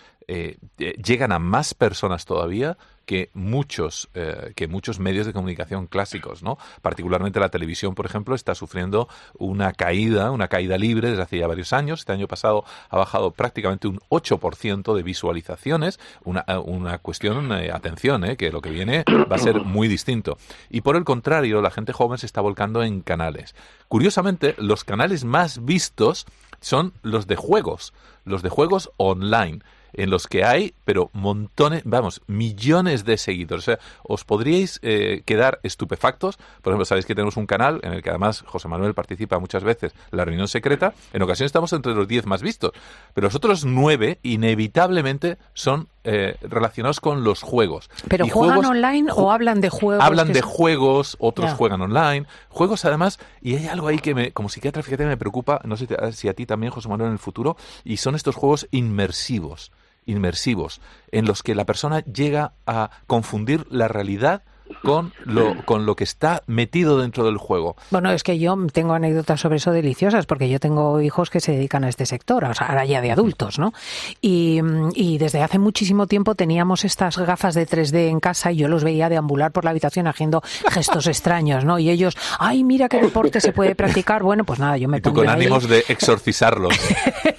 llegan 0.78 1.32
a 1.32 1.40
más 1.40 1.74
personas 1.74 2.26
todavía 2.26 2.78
que 3.08 3.32
muchos, 3.34 4.10
eh, 4.14 4.54
que 4.56 4.68
muchos 4.68 5.00
medios 5.00 5.26
de 5.26 5.34
comunicación 5.34 5.88
clásicos, 5.88 6.44
¿no? 6.44 6.60
Particularmente 6.84 7.40
la 7.40 7.50
televisión, 7.50 7.96
por 7.96 8.06
ejemplo, 8.06 8.36
está 8.36 8.54
sufriendo 8.54 9.08
una 9.40 9.72
caída, 9.74 10.30
una 10.30 10.50
caída 10.50 10.78
libre 10.78 11.10
desde 11.10 11.24
hace 11.24 11.40
ya 11.40 11.48
varios 11.48 11.74
años. 11.74 12.02
Este 12.02 12.12
año 12.12 12.28
pasado 12.28 12.66
ha 12.90 12.98
bajado 12.98 13.32
prácticamente 13.32 13.88
un 13.88 14.00
8% 14.10 14.94
de 14.94 15.04
visualizaciones. 15.04 16.00
Una, 16.24 16.44
eh, 16.48 16.58
una 16.58 16.98
cuestión, 17.00 17.52
eh, 17.54 17.72
atención, 17.72 18.26
eh, 18.26 18.38
que 18.38 18.52
lo 18.52 18.62
que 18.62 18.70
viene 18.70 19.06
va 19.10 19.38
a 19.38 19.40
ser 19.40 19.62
muy 19.62 19.88
distinto. 19.88 20.38
Y 20.70 20.82
por 20.82 20.98
el 20.98 21.06
contrario, 21.06 21.62
la 21.62 21.72
gente 21.72 21.94
joven 21.94 22.18
se 22.18 22.26
está 22.26 22.42
volcando 22.42 22.84
en 22.84 23.02
canales. 23.02 23.56
Curiosamente, 23.88 24.54
los 24.58 24.84
canales 24.84 25.24
más 25.24 25.64
vistos 25.64 26.26
son 26.60 26.94
los 27.04 27.28
de 27.28 27.38
juegos, 27.38 27.94
los 28.26 28.42
de 28.42 28.50
juegos 28.50 28.92
online 28.98 29.62
en 29.94 30.10
los 30.10 30.28
que 30.28 30.44
hay, 30.44 30.74
pero 30.86 31.10
montones, 31.14 31.82
vamos, 31.86 32.22
millones 32.28 33.06
de 33.06 33.18
seguidores. 33.18 33.64
O 33.64 33.66
sea, 33.66 33.80
os 34.04 34.24
podríais 34.24 34.80
eh, 34.82 35.24
quedar 35.26 35.60
estupefactos. 35.64 36.38
Por 36.62 36.72
ejemplo, 36.72 36.86
sabéis 36.86 37.06
que 37.06 37.16
tenemos 37.16 37.38
un 37.38 37.46
canal 37.46 37.80
en 37.84 37.94
el 37.94 38.04
que 38.04 38.10
además 38.10 38.44
José 38.46 38.68
Manuel 38.68 38.94
participa 38.94 39.40
muchas 39.40 39.64
veces, 39.64 39.94
la 40.12 40.26
reunión 40.26 40.48
secreta. 40.48 40.94
En 41.14 41.22
ocasiones 41.22 41.50
estamos 41.50 41.74
entre 41.74 41.94
los 41.94 42.08
10 42.08 42.26
más 42.26 42.42
vistos, 42.42 42.72
pero 43.14 43.28
los 43.28 43.36
otros 43.36 43.66
9 43.66 44.20
inevitablemente 44.24 45.38
son 45.54 45.88
eh, 46.10 46.38
relacionados 46.42 47.02
con 47.02 47.26
los 47.26 47.42
juegos. 47.42 47.90
¿Pero 48.08 48.30
juegan 48.30 48.64
online 48.64 49.12
o 49.14 49.30
hablan 49.30 49.60
de 49.60 49.68
juegos? 49.68 50.02
Hablan 50.02 50.32
de 50.32 50.42
juegos, 50.42 51.18
otros 51.20 51.52
juegan 51.52 51.82
online. 51.82 52.26
Juegos 52.48 52.86
además, 52.86 53.20
y 53.42 53.56
hay 53.56 53.68
algo 53.68 53.90
ahí 53.90 54.00
que 54.00 54.16
me, 54.16 54.32
como 54.32 54.48
psiquiatra, 54.48 54.84
fíjate, 54.84 55.06
me 55.06 55.18
preocupa, 55.18 55.60
no 55.66 55.76
sé 55.76 55.86
si 56.14 56.30
a 56.30 56.34
ti 56.34 56.46
también, 56.46 56.72
José 56.72 56.88
Manuel, 56.88 57.10
en 57.10 57.14
el 57.14 57.20
futuro, 57.20 57.58
y 57.84 57.98
son 57.98 58.16
estos 58.16 58.36
juegos 58.36 58.70
inmersivos 58.72 59.74
inmersivos, 60.06 60.80
en 61.12 61.26
los 61.26 61.44
que 61.44 61.54
la 61.54 61.66
persona 61.66 62.00
llega 62.00 62.54
a 62.66 62.92
confundir 63.08 63.68
la 63.70 63.90
realidad 63.90 64.44
con 64.84 65.14
lo, 65.26 65.56
con 65.66 65.86
lo 65.86 65.96
que 65.96 66.04
está 66.04 66.44
metido 66.48 67.00
dentro 67.00 67.26
del 67.26 67.38
juego. 67.38 67.76
Bueno, 67.92 68.12
es 68.12 68.24
que 68.24 68.40
yo 68.40 68.58
tengo 68.72 68.94
anécdotas 68.94 69.42
sobre 69.42 69.58
eso 69.58 69.72
deliciosas, 69.72 70.26
porque 70.26 70.50
yo 70.50 70.60
tengo 70.60 71.02
hijos 71.02 71.30
que 71.30 71.40
se 71.40 71.52
dedican 71.52 71.84
a 71.84 71.90
este 71.90 72.06
sector, 72.06 72.44
o 72.46 72.54
sea, 72.54 72.68
ahora 72.68 72.86
ya 72.86 73.02
de 73.02 73.12
adultos, 73.12 73.60
¿no? 73.60 73.74
Y, 74.22 74.62
y 74.94 75.18
desde 75.18 75.42
hace 75.42 75.60
muchísimo 75.60 76.08
tiempo 76.08 76.36
teníamos 76.36 76.86
estas 76.86 77.18
gafas 77.18 77.56
de 77.56 77.68
3D 77.68 78.10
en 78.10 78.20
casa 78.20 78.52
y 78.52 78.58
yo 78.58 78.68
los 78.68 78.84
veía 78.84 79.10
deambular 79.10 79.52
por 79.52 79.64
la 79.64 79.72
habitación 79.72 80.08
haciendo 80.08 80.42
gestos 80.70 81.08
extraños, 81.08 81.66
¿no? 81.66 81.80
Y 81.80 81.90
ellos, 81.90 82.18
ay, 82.40 82.64
mira 82.64 82.90
qué 82.90 83.00
deporte 83.00 83.42
se 83.42 83.52
puede 83.52 83.76
practicar. 83.76 84.24
Bueno, 84.24 84.44
pues 84.44 84.60
nada, 84.60 84.78
yo 84.78 84.88
me 84.88 84.98
y 84.98 85.02
tú 85.02 85.14
con 85.14 85.30
ánimos 85.30 85.68
de 85.68 85.84
exorcizarlos. 85.88 86.74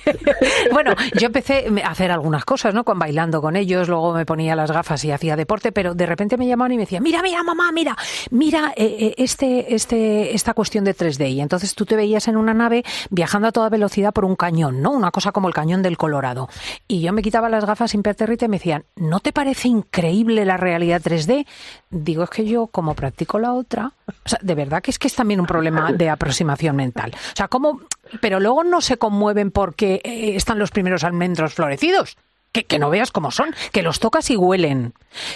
bueno, 0.72 0.92
yo 1.18 1.26
empecé 1.26 1.66
a 1.84 1.90
hacer 1.90 2.10
algunas 2.10 2.44
cosas, 2.44 2.74
¿no? 2.74 2.84
Con 2.84 2.98
bailando 2.98 3.40
con 3.40 3.56
ellos, 3.56 3.88
luego 3.88 4.12
me 4.12 4.26
ponía 4.26 4.56
las 4.56 4.70
gafas 4.70 5.04
y 5.04 5.10
hacía 5.10 5.36
deporte, 5.36 5.72
pero 5.72 5.94
de 5.94 6.06
repente 6.06 6.36
me 6.36 6.46
llamaban 6.46 6.72
y 6.72 6.76
me 6.76 6.82
decían, 6.82 7.02
mira, 7.02 7.17
mira, 7.22 7.42
mamá, 7.42 7.72
mira, 7.72 7.96
mira 8.30 8.72
eh, 8.76 8.96
eh, 9.00 9.14
este, 9.18 9.74
este, 9.74 10.34
esta 10.34 10.54
cuestión 10.54 10.84
de 10.84 10.96
3D. 10.96 11.30
Y 11.30 11.40
entonces 11.40 11.74
tú 11.74 11.84
te 11.86 11.96
veías 11.96 12.28
en 12.28 12.36
una 12.36 12.54
nave 12.54 12.84
viajando 13.10 13.48
a 13.48 13.52
toda 13.52 13.68
velocidad 13.68 14.12
por 14.12 14.24
un 14.24 14.36
cañón, 14.36 14.82
¿no? 14.82 14.90
Una 14.90 15.10
cosa 15.10 15.32
como 15.32 15.48
el 15.48 15.54
cañón 15.54 15.82
del 15.82 15.96
Colorado. 15.96 16.48
Y 16.86 17.00
yo 17.00 17.12
me 17.12 17.22
quitaba 17.22 17.48
las 17.48 17.64
gafas 17.64 17.94
impertérrite 17.94 18.46
y 18.46 18.48
me 18.48 18.58
decían, 18.58 18.84
¿no 18.96 19.20
te 19.20 19.32
parece 19.32 19.68
increíble 19.68 20.44
la 20.44 20.56
realidad 20.56 21.02
3D? 21.02 21.46
Digo, 21.90 22.24
es 22.24 22.30
que 22.30 22.44
yo 22.44 22.66
como 22.66 22.94
practico 22.94 23.38
la 23.38 23.52
otra, 23.52 23.92
o 24.06 24.28
sea, 24.28 24.38
de 24.42 24.54
verdad 24.54 24.82
que 24.82 24.90
es 24.90 24.98
que 24.98 25.08
es 25.08 25.14
también 25.14 25.40
un 25.40 25.46
problema 25.46 25.92
de 25.92 26.10
aproximación 26.10 26.76
mental. 26.76 27.12
O 27.14 27.36
sea, 27.36 27.48
¿cómo? 27.48 27.80
Pero 28.20 28.40
luego 28.40 28.64
no 28.64 28.80
se 28.80 28.96
conmueven 28.96 29.50
porque 29.50 30.00
eh, 30.04 30.36
están 30.36 30.58
los 30.58 30.70
primeros 30.70 31.04
almendros 31.04 31.54
florecidos. 31.54 32.16
Que, 32.52 32.64
que, 32.64 32.78
no 32.78 32.88
veas 32.88 33.12
cómo 33.12 33.30
son, 33.30 33.54
que 33.72 33.82
los 33.82 34.00
tocas 34.00 34.30
y 34.30 34.36
huelen, 34.36 34.94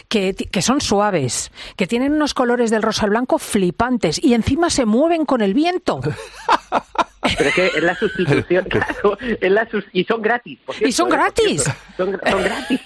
que, 0.09 0.35
que, 0.35 0.63
son 0.63 0.81
suaves, 0.81 1.53
que 1.77 1.87
tienen 1.87 2.15
unos 2.15 2.33
colores 2.33 2.71
del 2.71 2.83
rosa 2.83 3.05
al 3.05 3.11
blanco 3.11 3.39
flipantes 3.39 4.19
y 4.23 4.33
encima 4.33 4.71
se 4.71 4.87
mueven 4.87 5.27
con 5.27 5.43
el 5.43 5.53
viento. 5.53 6.01
Pero 7.23 7.49
es 7.49 7.55
que 7.55 7.67
es 7.67 7.83
la 7.83 7.95
sustitución, 7.95 8.65
claro, 8.69 9.17
es 9.21 9.51
la 9.51 9.69
sus 9.69 9.85
y 9.93 10.05
son 10.05 10.21
gratis. 10.21 10.59
Cierto, 10.67 10.89
y 10.89 10.93
son 10.93 11.09
¿eh? 11.09 11.13
gratis. 11.13 11.65
Son, 11.97 12.21
son, 12.27 12.43
gratis. 12.43 12.81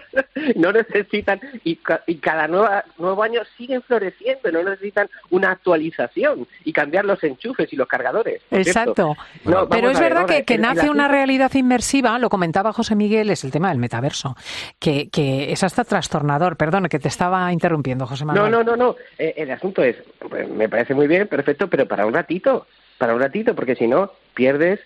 no 0.56 0.72
necesitan, 0.72 1.40
y, 1.64 1.78
y 2.06 2.14
cada 2.16 2.48
nueva, 2.48 2.84
nuevo 2.98 3.22
año 3.22 3.42
siguen 3.56 3.82
floreciendo, 3.82 4.50
no 4.50 4.62
necesitan 4.62 5.08
una 5.30 5.50
actualización 5.50 6.46
y 6.64 6.72
cambiar 6.72 7.04
los 7.04 7.22
enchufes 7.24 7.72
y 7.72 7.76
los 7.76 7.86
cargadores. 7.86 8.42
Exacto. 8.50 9.16
No, 9.44 9.68
Pero 9.68 9.90
es 9.90 10.00
verdad 10.00 10.26
que, 10.26 10.44
que 10.44 10.58
nace 10.58 10.88
una 10.88 11.08
realidad 11.08 11.52
inmersiva, 11.54 12.18
lo 12.18 12.30
comentaba 12.30 12.72
José 12.72 12.94
Miguel, 12.96 13.30
es 13.30 13.44
el 13.44 13.50
tema 13.50 13.68
del 13.68 13.78
metaverso, 13.78 14.36
que, 14.78 15.08
que 15.10 15.52
es 15.52 15.62
hasta 15.62 15.84
trastornador. 15.84 16.56
Perdón, 16.56 16.88
que 16.88 16.98
te 16.98 17.08
estaba 17.08 17.52
interrumpiendo, 17.52 18.06
José 18.06 18.24
Manuel. 18.24 18.50
No, 18.50 18.62
no, 18.62 18.70
no, 18.70 18.76
no. 18.76 18.96
Eh, 19.18 19.34
el 19.36 19.50
asunto 19.50 19.82
es, 19.82 19.96
pues, 20.18 20.48
me 20.48 20.68
parece 20.68 20.94
muy 20.94 21.06
bien, 21.06 21.28
perfecto, 21.28 21.68
pero 21.68 21.86
para 21.86 22.06
un 22.06 22.14
ratito 22.14 22.66
para 22.98 23.14
un 23.14 23.20
ratito, 23.20 23.54
porque 23.54 23.76
si 23.76 23.86
no, 23.86 24.12
pierdes 24.34 24.80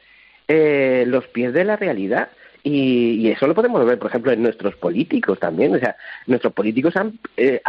eh, 0.46 1.04
los 1.06 1.26
pies 1.28 1.52
de 1.52 1.64
la 1.64 1.76
realidad. 1.76 2.28
Y, 2.62 3.12
y, 3.20 3.30
eso 3.30 3.46
lo 3.46 3.54
podemos 3.54 3.84
ver, 3.86 3.98
por 3.98 4.10
ejemplo, 4.10 4.32
en 4.32 4.42
nuestros 4.42 4.74
políticos 4.76 5.38
también. 5.38 5.74
O 5.74 5.78
sea, 5.78 5.96
nuestros 6.26 6.52
políticos 6.52 6.96
han, 6.96 7.18
eh, 7.36 7.60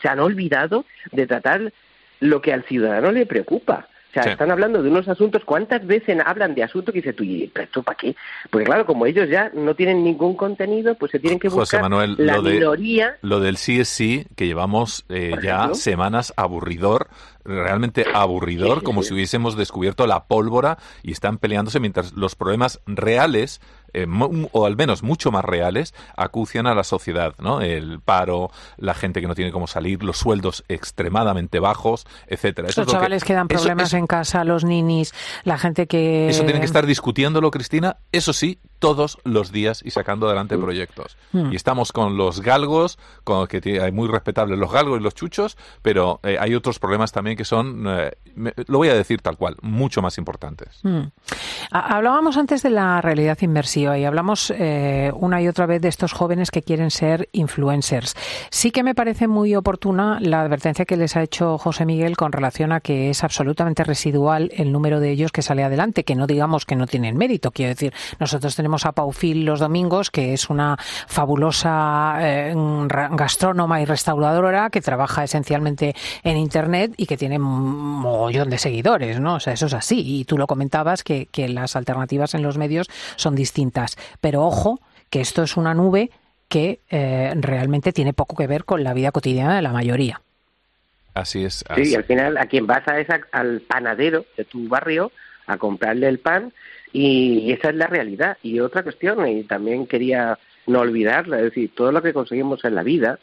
se 0.00 0.08
han 0.08 0.20
olvidado 0.20 0.84
de 1.12 1.26
tratar 1.26 1.72
lo 2.20 2.40
que 2.40 2.52
al 2.52 2.64
ciudadano 2.64 3.12
le 3.12 3.26
preocupa. 3.26 3.88
O 4.10 4.12
sea, 4.12 4.24
sí. 4.24 4.30
están 4.30 4.50
hablando 4.50 4.82
de 4.82 4.90
unos 4.90 5.06
asuntos. 5.06 5.44
¿Cuántas 5.44 5.86
veces 5.86 6.18
hablan 6.24 6.56
de 6.56 6.64
asuntos 6.64 6.92
que 6.92 7.00
dices 7.00 7.14
tú, 7.14 7.22
¿y 7.22 7.50
esto 7.54 7.82
para 7.84 7.96
qué? 7.96 8.16
Porque 8.50 8.64
claro, 8.64 8.84
como 8.84 9.06
ellos 9.06 9.28
ya 9.28 9.52
no 9.54 9.76
tienen 9.76 10.02
ningún 10.02 10.34
contenido, 10.36 10.96
pues 10.96 11.12
se 11.12 11.20
tienen 11.20 11.38
que 11.38 11.48
buscar 11.48 11.80
José 11.80 11.80
Manuel, 11.80 12.16
la 12.18 12.36
lo 12.36 12.42
de, 12.42 12.54
minoría. 12.54 13.16
Lo 13.22 13.38
del 13.38 13.56
sí 13.56 13.78
es 13.78 13.88
sí, 13.88 14.26
que 14.34 14.48
llevamos 14.48 15.04
eh, 15.10 15.36
ya 15.40 15.74
semanas 15.74 16.32
aburridor 16.36 17.08
realmente 17.44 18.04
aburridor, 18.12 18.80
sí, 18.80 18.84
como 18.84 19.02
sí. 19.02 19.08
si 19.08 19.14
hubiésemos 19.14 19.56
descubierto 19.56 20.06
la 20.06 20.24
pólvora 20.24 20.78
y 21.02 21.12
están 21.12 21.38
peleándose 21.38 21.80
mientras 21.80 22.12
los 22.12 22.34
problemas 22.34 22.80
reales, 22.86 23.60
eh, 23.92 24.06
o 24.52 24.66
al 24.66 24.76
menos 24.76 25.02
mucho 25.02 25.30
más 25.30 25.44
reales, 25.44 25.94
acucian 26.16 26.66
a 26.66 26.74
la 26.74 26.84
sociedad, 26.84 27.34
¿no? 27.38 27.60
El 27.60 28.00
paro, 28.00 28.50
la 28.76 28.94
gente 28.94 29.20
que 29.20 29.26
no 29.26 29.34
tiene 29.34 29.52
cómo 29.52 29.66
salir, 29.66 30.02
los 30.02 30.18
sueldos 30.18 30.64
extremadamente 30.68 31.58
bajos, 31.58 32.06
etcétera. 32.26 32.68
Eso 32.68 32.82
los 32.82 32.92
chavales 32.92 33.22
que, 33.22 33.28
que, 33.28 33.34
dan 33.34 33.48
problemas 33.48 33.88
eso, 33.88 33.96
en 33.96 34.06
casa, 34.06 34.44
los 34.44 34.64
ninis, 34.64 35.12
la 35.44 35.58
gente 35.58 35.86
que... 35.86 36.28
Eso 36.28 36.42
tienen 36.42 36.60
que 36.60 36.66
estar 36.66 36.86
discutiéndolo, 36.86 37.50
Cristina, 37.50 37.98
eso 38.12 38.32
sí, 38.32 38.60
todos 38.80 39.18
los 39.24 39.52
días 39.52 39.82
y 39.84 39.92
sacando 39.92 40.26
adelante 40.26 40.56
mm. 40.56 40.60
proyectos. 40.60 41.16
Mm. 41.32 41.52
Y 41.52 41.56
estamos 41.56 41.92
con 41.92 42.16
los 42.16 42.40
galgos, 42.40 42.98
con 43.22 43.46
que 43.46 43.80
hay 43.80 43.92
muy 43.92 44.08
respetables 44.08 44.58
los 44.58 44.72
galgos 44.72 44.98
y 44.98 45.02
los 45.02 45.14
chuchos, 45.14 45.56
pero 45.82 46.18
eh, 46.22 46.38
hay 46.40 46.54
otros 46.54 46.78
problemas 46.78 47.12
también 47.12 47.36
que 47.36 47.44
son, 47.44 47.84
eh, 47.86 48.12
me, 48.34 48.52
lo 48.66 48.78
voy 48.78 48.88
a 48.88 48.94
decir 48.94 49.20
tal 49.20 49.36
cual, 49.36 49.56
mucho 49.62 50.02
más 50.02 50.18
importantes. 50.18 50.80
Mm. 50.82 51.02
Hablábamos 51.70 52.36
antes 52.36 52.62
de 52.62 52.70
la 52.70 53.00
realidad 53.00 53.38
inmersiva 53.42 53.98
y 53.98 54.04
hablamos 54.04 54.50
eh, 54.56 55.12
una 55.14 55.42
y 55.42 55.48
otra 55.48 55.66
vez 55.66 55.82
de 55.82 55.88
estos 55.88 56.12
jóvenes 56.12 56.50
que 56.50 56.62
quieren 56.62 56.90
ser 56.90 57.28
influencers. 57.32 58.14
Sí 58.50 58.70
que 58.70 58.82
me 58.82 58.94
parece 58.94 59.28
muy 59.28 59.54
oportuna 59.54 60.18
la 60.20 60.40
advertencia 60.40 60.86
que 60.86 60.96
les 60.96 61.16
ha 61.16 61.22
hecho 61.22 61.58
José 61.58 61.84
Miguel 61.84 62.16
con 62.16 62.32
relación 62.32 62.72
a 62.72 62.80
que 62.80 63.10
es 63.10 63.22
absolutamente 63.24 63.84
residual 63.84 64.50
el 64.54 64.72
número 64.72 65.00
de 65.00 65.10
ellos 65.10 65.32
que 65.32 65.42
sale 65.42 65.62
adelante, 65.64 66.04
que 66.04 66.14
no 66.14 66.26
digamos 66.26 66.64
que 66.64 66.76
no 66.76 66.86
tienen 66.86 67.18
mérito. 67.18 67.50
Quiero 67.50 67.70
decir, 67.70 67.92
nosotros 68.18 68.56
tenemos 68.56 68.69
a 68.86 68.92
Paufil 68.92 69.44
los 69.44 69.60
domingos, 69.60 70.10
que 70.10 70.32
es 70.32 70.50
una 70.50 70.76
fabulosa 70.78 72.16
eh, 72.20 72.54
gastrónoma 73.12 73.80
y 73.80 73.84
restauradora 73.84 74.70
que 74.70 74.80
trabaja 74.80 75.24
esencialmente 75.24 75.94
en 76.22 76.36
Internet 76.36 76.94
y 76.96 77.06
que 77.06 77.16
tiene 77.16 77.38
un 77.38 78.00
mogollón 78.00 78.50
de 78.50 78.58
seguidores, 78.58 79.20
¿no? 79.20 79.34
O 79.34 79.40
sea, 79.40 79.52
eso 79.52 79.66
es 79.66 79.74
así. 79.74 80.02
Y 80.20 80.24
tú 80.24 80.38
lo 80.38 80.46
comentabas 80.46 81.02
que, 81.02 81.26
que 81.26 81.48
las 81.48 81.76
alternativas 81.76 82.34
en 82.34 82.42
los 82.42 82.58
medios 82.58 82.88
son 83.16 83.34
distintas. 83.34 83.96
Pero 84.20 84.42
ojo, 84.42 84.80
que 85.10 85.20
esto 85.20 85.42
es 85.42 85.56
una 85.56 85.74
nube 85.74 86.10
que 86.48 86.80
eh, 86.90 87.32
realmente 87.36 87.92
tiene 87.92 88.12
poco 88.12 88.36
que 88.36 88.46
ver 88.46 88.64
con 88.64 88.82
la 88.82 88.92
vida 88.92 89.12
cotidiana 89.12 89.56
de 89.56 89.62
la 89.62 89.72
mayoría. 89.72 90.20
Así 91.14 91.44
es. 91.44 91.64
Así. 91.68 91.84
Sí, 91.84 91.92
y 91.92 91.94
al 91.94 92.04
final 92.04 92.36
a 92.38 92.46
quien 92.46 92.66
vas 92.66 92.86
a 92.88 92.98
es 92.98 93.08
a, 93.10 93.20
al 93.32 93.60
panadero 93.60 94.24
de 94.36 94.44
tu 94.44 94.68
barrio 94.68 95.12
a 95.46 95.56
comprarle 95.58 96.08
el 96.08 96.18
pan 96.18 96.52
y 96.92 97.52
esa 97.52 97.70
es 97.70 97.76
la 97.76 97.86
realidad. 97.86 98.38
Y 98.42 98.60
otra 98.60 98.82
cuestión, 98.82 99.26
y 99.28 99.44
también 99.44 99.86
quería 99.86 100.38
no 100.66 100.80
olvidarla, 100.80 101.38
es 101.38 101.44
decir, 101.44 101.70
todo 101.74 101.92
lo 101.92 102.02
que 102.02 102.12
conseguimos 102.12 102.64
en 102.64 102.74
la 102.74 102.82
vida, 102.82 103.18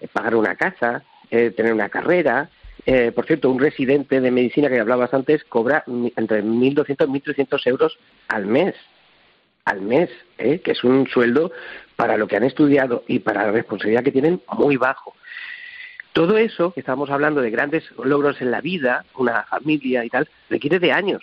eh, 0.00 0.08
pagar 0.12 0.34
una 0.34 0.54
casa, 0.54 1.02
eh, 1.30 1.50
tener 1.50 1.72
una 1.72 1.88
carrera, 1.88 2.50
eh, 2.86 3.12
por 3.12 3.26
cierto, 3.26 3.50
un 3.50 3.58
residente 3.58 4.20
de 4.20 4.30
medicina 4.30 4.68
que 4.68 4.80
hablabas 4.80 5.12
antes 5.12 5.44
cobra 5.44 5.84
entre 5.86 6.42
1.200 6.42 7.08
y 7.08 7.20
1.300 7.20 7.66
euros 7.66 7.98
al 8.28 8.46
mes, 8.46 8.74
al 9.64 9.82
mes, 9.82 10.10
¿eh? 10.38 10.60
que 10.60 10.72
es 10.72 10.82
un 10.82 11.06
sueldo 11.06 11.52
para 11.96 12.16
lo 12.16 12.26
que 12.26 12.36
han 12.36 12.44
estudiado 12.44 13.04
y 13.06 13.18
para 13.18 13.46
la 13.46 13.52
responsabilidad 13.52 14.02
que 14.02 14.12
tienen 14.12 14.40
muy 14.52 14.76
bajo. 14.76 15.14
Todo 16.12 16.38
eso, 16.38 16.72
que 16.72 16.80
estamos 16.80 17.10
hablando 17.10 17.40
de 17.40 17.50
grandes 17.50 17.84
logros 18.02 18.40
en 18.40 18.50
la 18.50 18.60
vida, 18.60 19.04
una 19.16 19.44
familia 19.44 20.04
y 20.04 20.08
tal, 20.08 20.28
requiere 20.48 20.80
de 20.80 20.92
años, 20.92 21.22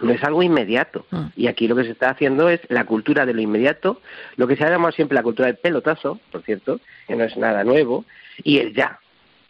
no 0.00 0.12
es 0.12 0.22
algo 0.24 0.42
inmediato. 0.42 1.04
Mm. 1.10 1.26
Y 1.36 1.46
aquí 1.46 1.68
lo 1.68 1.76
que 1.76 1.84
se 1.84 1.90
está 1.90 2.10
haciendo 2.10 2.48
es 2.48 2.60
la 2.68 2.84
cultura 2.84 3.26
de 3.26 3.34
lo 3.34 3.40
inmediato, 3.40 4.00
lo 4.36 4.46
que 4.46 4.56
se 4.56 4.64
ha 4.64 4.70
llamado 4.70 4.92
siempre 4.92 5.14
la 5.14 5.22
cultura 5.22 5.46
del 5.46 5.56
pelotazo, 5.56 6.18
por 6.30 6.42
cierto, 6.42 6.80
que 7.06 7.16
no 7.16 7.24
es 7.24 7.36
nada 7.36 7.64
nuevo, 7.64 8.04
y 8.42 8.58
el 8.58 8.74
ya. 8.74 8.98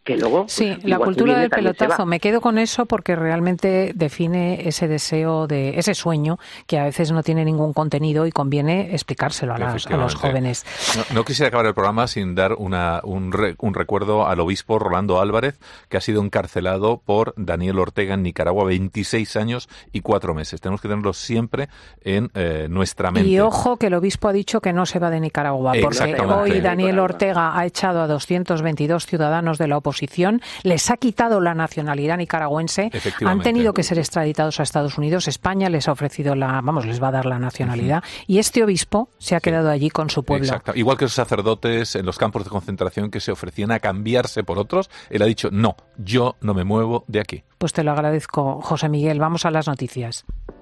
Que 0.05 0.17
luego, 0.17 0.47
sí, 0.49 0.73
pues, 0.75 0.85
la 0.85 0.99
cultura 0.99 1.39
del 1.39 1.49
pelotazo. 1.49 2.07
Me 2.07 2.19
quedo 2.19 2.41
con 2.41 2.59
eso 2.59 2.87
porque 2.87 3.15
realmente 3.15 3.93
define 3.95 4.67
ese 4.67 4.89
deseo 4.89 5.47
de 5.47 5.79
ese 5.79 5.95
sueño 5.95 6.41
que 6.67 6.81
a 6.81 6.85
veces 6.85 7.13
no 7.13 7.23
tiene 7.23 7.45
ningún 7.45 7.73
contenido 7.73 8.27
y 8.27 8.33
conviene 8.33 8.95
explicárselo 8.95 9.55
a, 9.55 9.59
las, 9.59 9.87
a 9.87 9.97
los 9.97 10.17
jóvenes. 10.17 10.65
No, 10.97 11.15
no, 11.15 11.25
quisiera 11.25 11.49
acabar 11.49 11.67
el 11.67 11.75
programa 11.75 12.09
sin 12.09 12.35
dar 12.35 12.55
una, 12.55 13.01
un, 13.05 13.31
re, 13.31 13.55
un, 13.61 13.75
recuerdo 13.75 14.27
al 14.27 14.41
obispo 14.41 14.81
Rolando 14.81 15.21
Álvarez, 15.21 15.61
que 15.89 15.99
ha 15.99 16.01
sido 16.01 16.21
encarcelado 16.21 17.01
por 17.05 17.33
Daniel 17.37 17.79
Ortega 17.79 18.15
en 18.15 18.25
Nicaragua 18.25 18.65
26 18.65 19.37
años 19.37 19.69
y 19.93 20.01
cuatro 20.01 20.35
meses. 20.35 20.61
Tenemos 20.61 20.81
que 20.81 20.89
tenerlo 20.89 21.13
siempre 21.13 21.69
en 22.01 22.33
eh, 22.35 22.67
nuestra 22.69 23.13
mente. 23.13 23.29
Y 23.29 23.39
ojo 23.39 23.77
que 23.77 23.87
el 23.87 23.95
obispo 23.95 24.27
ha 24.27 24.33
dicho 24.33 24.61
que 24.61 24.73
no 24.73 24.85
se 24.85 24.99
va 24.99 25.11
de 25.11 25.21
Nicaragua, 25.21 25.75
porque 25.81 26.17
hoy 26.21 26.61
Daniel 26.61 26.99
Ortega 26.99 27.57
ha 27.57 27.65
echado 27.67 28.03
a 28.03 28.09
222 28.09 29.07
ciudadanos 29.07 29.59
de 29.59 29.69
la 29.69 29.77
oposición 29.77 29.92
oposición, 29.93 30.41
les 30.63 30.91
ha 30.91 30.97
quitado 30.97 31.41
la 31.41 31.55
nacionalidad 31.55 32.17
nicaragüense, 32.17 32.91
han 33.25 33.41
tenido 33.41 33.73
que 33.73 33.83
ser 33.83 33.99
extraditados 33.99 34.59
a 34.59 34.63
Estados 34.63 34.99
Unidos, 34.99 35.29
España 35.29 35.69
les 35.69 35.87
ha 35.89 35.93
ofrecido 35.93 36.35
la, 36.35 36.61
vamos, 36.63 36.87
les 36.87 37.03
va 37.03 37.09
a 37.09 37.13
dar 37.13 37.27
la 37.27 37.39
nacionalidad, 37.39 37.99
uh 37.99 38.07
-huh. 38.07 38.25
y 38.27 38.39
este 38.39 38.65
obispo 38.65 39.11
se 39.19 39.37
ha 39.37 39.41
quedado 39.41 39.71
allí 39.71 39.91
con 39.91 40.11
su 40.11 40.25
pueblo. 40.25 40.47
Exacto. 40.47 40.73
Igual 40.75 40.97
que 40.97 41.05
los 41.05 41.13
sacerdotes 41.13 41.95
en 41.95 42.07
los 42.07 42.19
campos 42.19 42.45
de 42.45 42.51
concentración 42.51 43.11
que 43.11 43.21
se 43.21 43.31
ofrecían 43.33 43.71
a 43.71 43.79
cambiarse 43.79 44.43
por 44.43 44.59
otros, 44.59 44.91
él 45.11 45.23
ha 45.23 45.27
dicho, 45.27 45.51
no, 45.53 45.77
yo 45.99 46.37
no 46.41 46.55
me 46.55 46.65
muevo 46.65 47.05
de 47.07 47.21
aquí. 47.21 47.45
Pues 47.59 47.73
te 47.73 47.85
lo 47.85 47.93
agradezco, 47.93 48.61
José 48.63 48.89
Miguel. 48.89 49.19
Vamos 49.19 49.45
a 49.45 49.51
las 49.51 49.69
noticias. 49.69 50.25